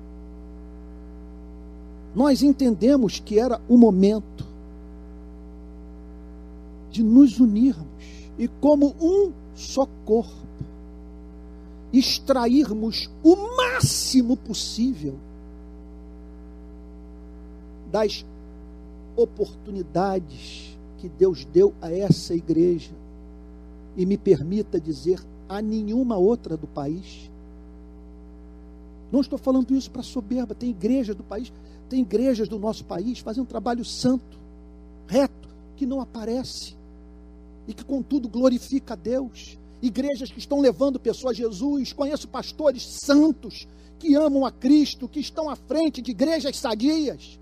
[2.15, 4.47] Nós entendemos que era o momento
[6.91, 7.87] de nos unirmos
[8.39, 10.47] e, como um só corpo,
[11.93, 15.15] extrairmos o máximo possível
[17.91, 18.25] das
[19.15, 22.93] oportunidades que Deus deu a essa igreja
[23.97, 27.31] e me permita dizer a nenhuma outra do país.
[29.11, 31.53] Não estou falando isso para soberba, tem igrejas do país,
[31.89, 34.39] tem igrejas do nosso país fazendo um trabalho santo,
[35.07, 36.75] reto, que não aparece
[37.69, 42.83] e que contudo glorifica a Deus igrejas que estão levando pessoas a Jesus, conheço pastores
[42.83, 43.67] santos
[43.99, 47.39] que amam a Cristo, que estão à frente de igrejas sadias.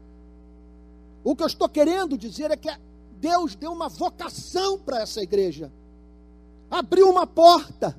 [1.23, 2.69] O que eu estou querendo dizer é que
[3.21, 5.73] Deus deu uma vocação para essa igreja.
[6.71, 7.99] Abriu uma porta,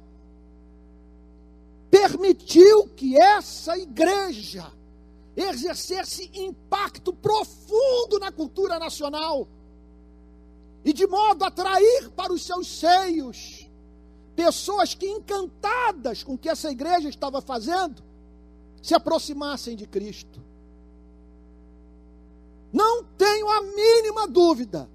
[1.89, 4.71] permitiu que essa igreja
[5.35, 9.47] exercesse impacto profundo na cultura nacional
[10.83, 13.67] e de modo a atrair para os seus seios
[14.35, 18.03] pessoas que, encantadas com o que essa igreja estava fazendo,
[18.81, 20.43] se aproximassem de Cristo.
[22.71, 24.89] Não tenho a mínima dúvida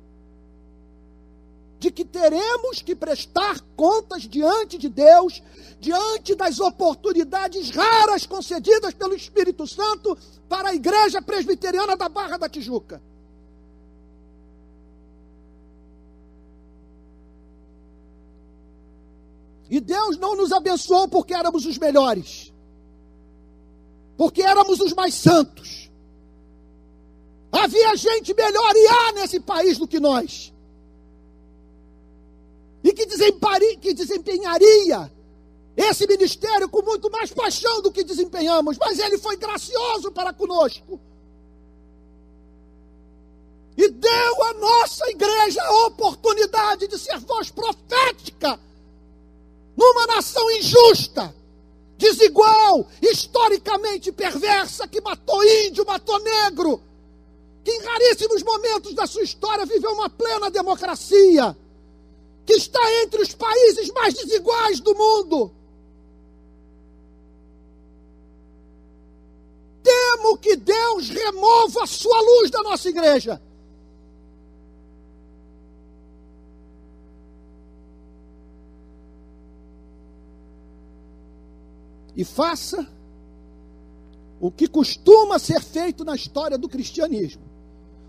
[1.81, 5.43] de que teremos que prestar contas diante de Deus,
[5.81, 10.17] diante das oportunidades raras concedidas pelo Espírito Santo
[10.47, 13.03] para a Igreja Presbiteriana da Barra da Tijuca.
[19.71, 22.53] E Deus não nos abençoou porque éramos os melhores,
[24.19, 25.91] porque éramos os mais santos.
[27.51, 30.53] Havia gente melhor e há nesse país do que nós
[32.83, 33.07] e que,
[33.77, 35.11] que desempenharia
[35.77, 41.01] esse ministério com muito mais paixão do que desempenhamos, mas ele foi gracioso para conosco.
[43.77, 48.59] E deu à nossa igreja a oportunidade de ser voz profética
[49.77, 51.35] numa nação injusta,
[51.97, 56.83] desigual, historicamente perversa, que matou índio, matou negro,
[57.65, 61.57] que em raríssimos momentos da sua história viveu uma plena democracia
[62.45, 65.53] que está entre os países mais desiguais do mundo.
[69.83, 73.41] Temo que Deus remova a sua luz da nossa igreja.
[82.17, 82.87] E faça
[84.41, 87.43] o que costuma ser feito na história do cristianismo.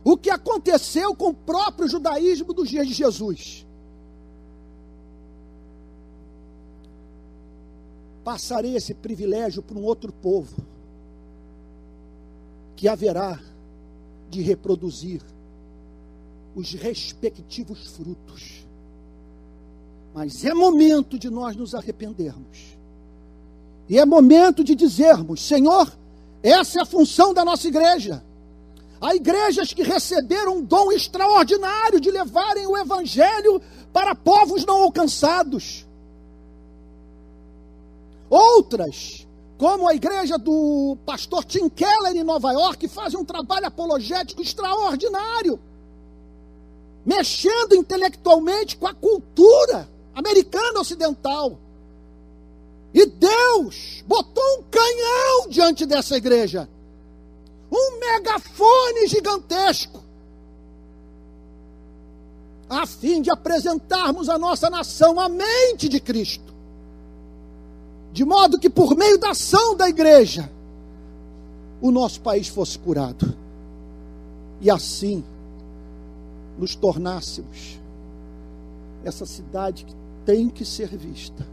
[0.03, 3.65] O que aconteceu com o próprio judaísmo dos dias de Jesus.
[8.23, 10.55] Passarei esse privilégio para um outro povo
[12.75, 13.39] que haverá
[14.29, 15.21] de reproduzir
[16.55, 18.65] os respectivos frutos.
[20.13, 22.77] Mas é momento de nós nos arrependermos.
[23.87, 25.91] E é momento de dizermos: Senhor,
[26.43, 28.23] essa é a função da nossa igreja.
[28.99, 33.61] Há igrejas que receberam um dom extraordinário de levarem o evangelho
[33.91, 35.87] para povos não alcançados.
[38.31, 39.27] Outras,
[39.57, 45.59] como a igreja do pastor Tim Keller em Nova York, fazem um trabalho apologético extraordinário,
[47.05, 51.59] mexendo intelectualmente com a cultura americana ocidental.
[52.93, 56.69] E Deus botou um canhão diante dessa igreja,
[57.69, 60.01] um megafone gigantesco,
[62.69, 66.50] a fim de apresentarmos à nossa nação a mente de Cristo
[68.11, 70.49] de modo que por meio da ação da igreja,
[71.81, 73.35] o nosso país fosse curado.
[74.59, 75.23] E assim
[76.57, 77.79] nos tornássemos
[79.03, 79.95] essa cidade que
[80.25, 81.45] tem que ser vista.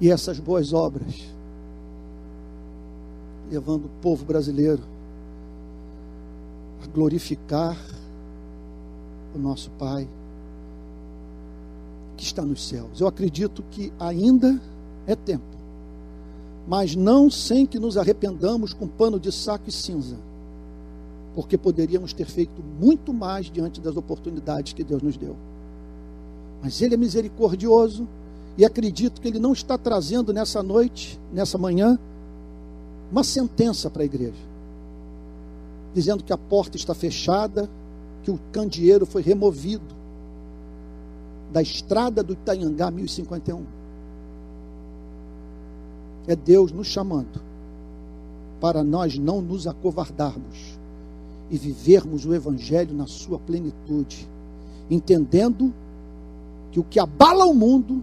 [0.00, 1.14] E essas boas obras,
[3.50, 4.82] levando o povo brasileiro
[6.82, 7.76] a glorificar
[9.34, 10.08] o nosso Pai
[12.20, 13.00] que está nos céus.
[13.00, 14.60] Eu acredito que ainda
[15.06, 15.56] é tempo,
[16.68, 20.18] mas não sem que nos arrependamos com pano de saco e cinza,
[21.34, 25.34] porque poderíamos ter feito muito mais diante das oportunidades que Deus nos deu.
[26.62, 28.06] Mas Ele é misericordioso
[28.58, 31.98] e acredito que Ele não está trazendo nessa noite, nessa manhã,
[33.10, 34.44] uma sentença para a igreja,
[35.94, 37.68] dizendo que a porta está fechada,
[38.22, 39.99] que o candeeiro foi removido
[41.52, 43.64] da estrada do Itanhangá 1051.
[46.26, 47.40] É Deus nos chamando
[48.60, 50.78] para nós não nos acovardarmos
[51.50, 54.28] e vivermos o Evangelho na sua plenitude,
[54.88, 55.72] entendendo
[56.70, 58.02] que o que abala o mundo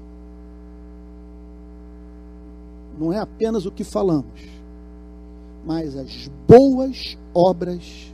[3.00, 4.42] não é apenas o que falamos,
[5.66, 8.14] mas as boas obras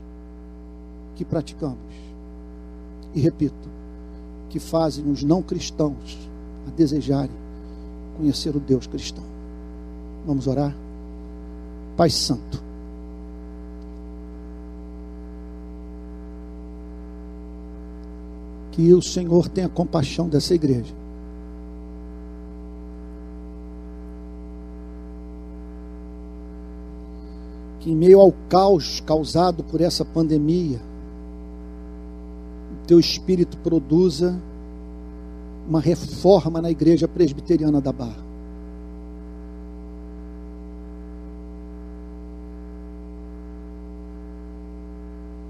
[1.15, 1.77] que praticamos.
[3.15, 3.72] E repito,
[4.53, 6.15] que fazem os não cristãos
[6.67, 7.35] a desejarem
[8.15, 9.23] conhecer o Deus cristão.
[10.27, 10.75] Vamos orar?
[11.97, 12.61] Pai Santo.
[18.73, 20.93] Que o Senhor tenha compaixão dessa igreja.
[27.79, 30.79] Que em meio ao caos causado por essa pandemia,
[32.85, 34.39] Teu Espírito produza
[35.67, 38.23] uma reforma na igreja presbiteriana da Barra.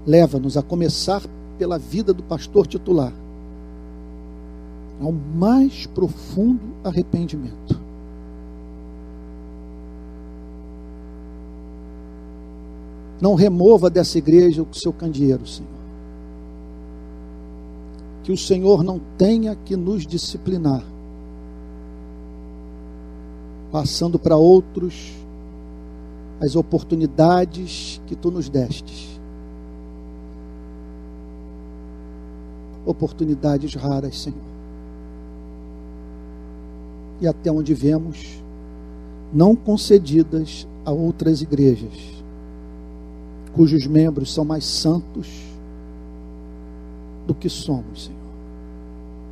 [0.06, 1.22] Leva-nos a começar
[1.58, 3.12] pela vida do pastor titular,
[5.00, 7.80] ao mais profundo arrependimento.
[13.20, 15.73] Não remova dessa igreja o seu candeeiro, Senhor.
[18.24, 20.82] Que o Senhor não tenha que nos disciplinar,
[23.70, 25.12] passando para outros
[26.40, 29.20] as oportunidades que tu nos destes.
[32.84, 34.54] Oportunidades raras, Senhor.
[37.20, 38.42] E até onde vemos,
[39.32, 42.14] não concedidas a outras igrejas
[43.54, 45.28] cujos membros são mais santos
[47.26, 48.13] do que somos, Senhor.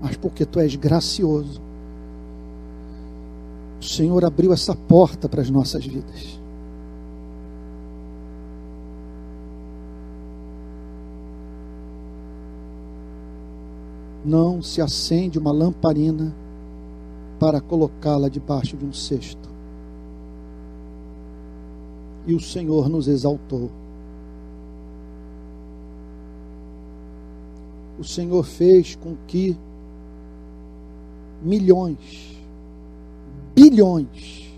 [0.02, 1.62] Mas porque tu és gracioso,
[3.80, 6.40] o Senhor abriu essa porta para as nossas vidas.
[14.24, 16.34] Não se acende uma lamparina
[17.38, 19.48] para colocá-la debaixo de um cesto.
[22.26, 23.70] E o Senhor nos exaltou
[28.02, 29.56] o Senhor fez com que
[31.42, 32.38] milhões,
[33.54, 34.50] bilhões,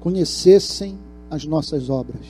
[0.00, 0.98] conhecessem
[1.30, 2.26] as nossas obras.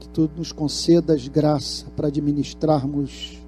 [0.00, 3.40] Que tu nos concedas graça para administrarmos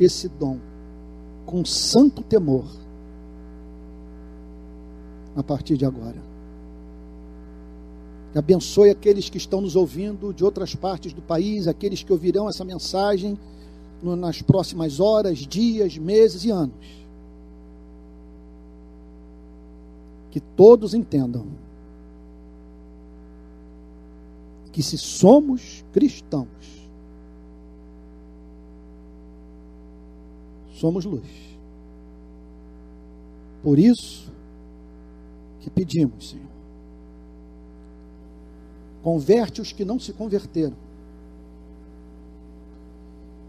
[0.00, 0.58] esse dom
[1.44, 2.66] com santo temor
[5.34, 6.37] a partir de agora.
[8.34, 12.64] Abençoe aqueles que estão nos ouvindo de outras partes do país, aqueles que ouvirão essa
[12.64, 13.38] mensagem
[14.02, 17.06] nas próximas horas, dias, meses e anos.
[20.30, 21.46] Que todos entendam
[24.70, 26.48] que se somos cristãos,
[30.74, 31.26] somos luz.
[33.62, 34.30] Por isso
[35.60, 36.47] que pedimos, Senhor
[39.02, 40.76] Converte os que não se converteram.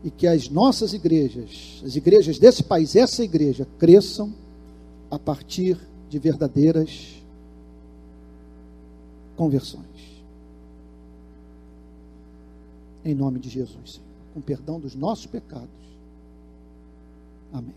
[0.04, 4.34] E que as nossas igrejas, as igrejas desse país, essa igreja, cresçam
[5.12, 5.78] a partir
[6.10, 7.22] de verdadeiras
[9.36, 9.86] conversões.
[13.04, 15.70] Em nome de Jesus, Senhor, com perdão dos nossos pecados.
[17.54, 17.76] Amém.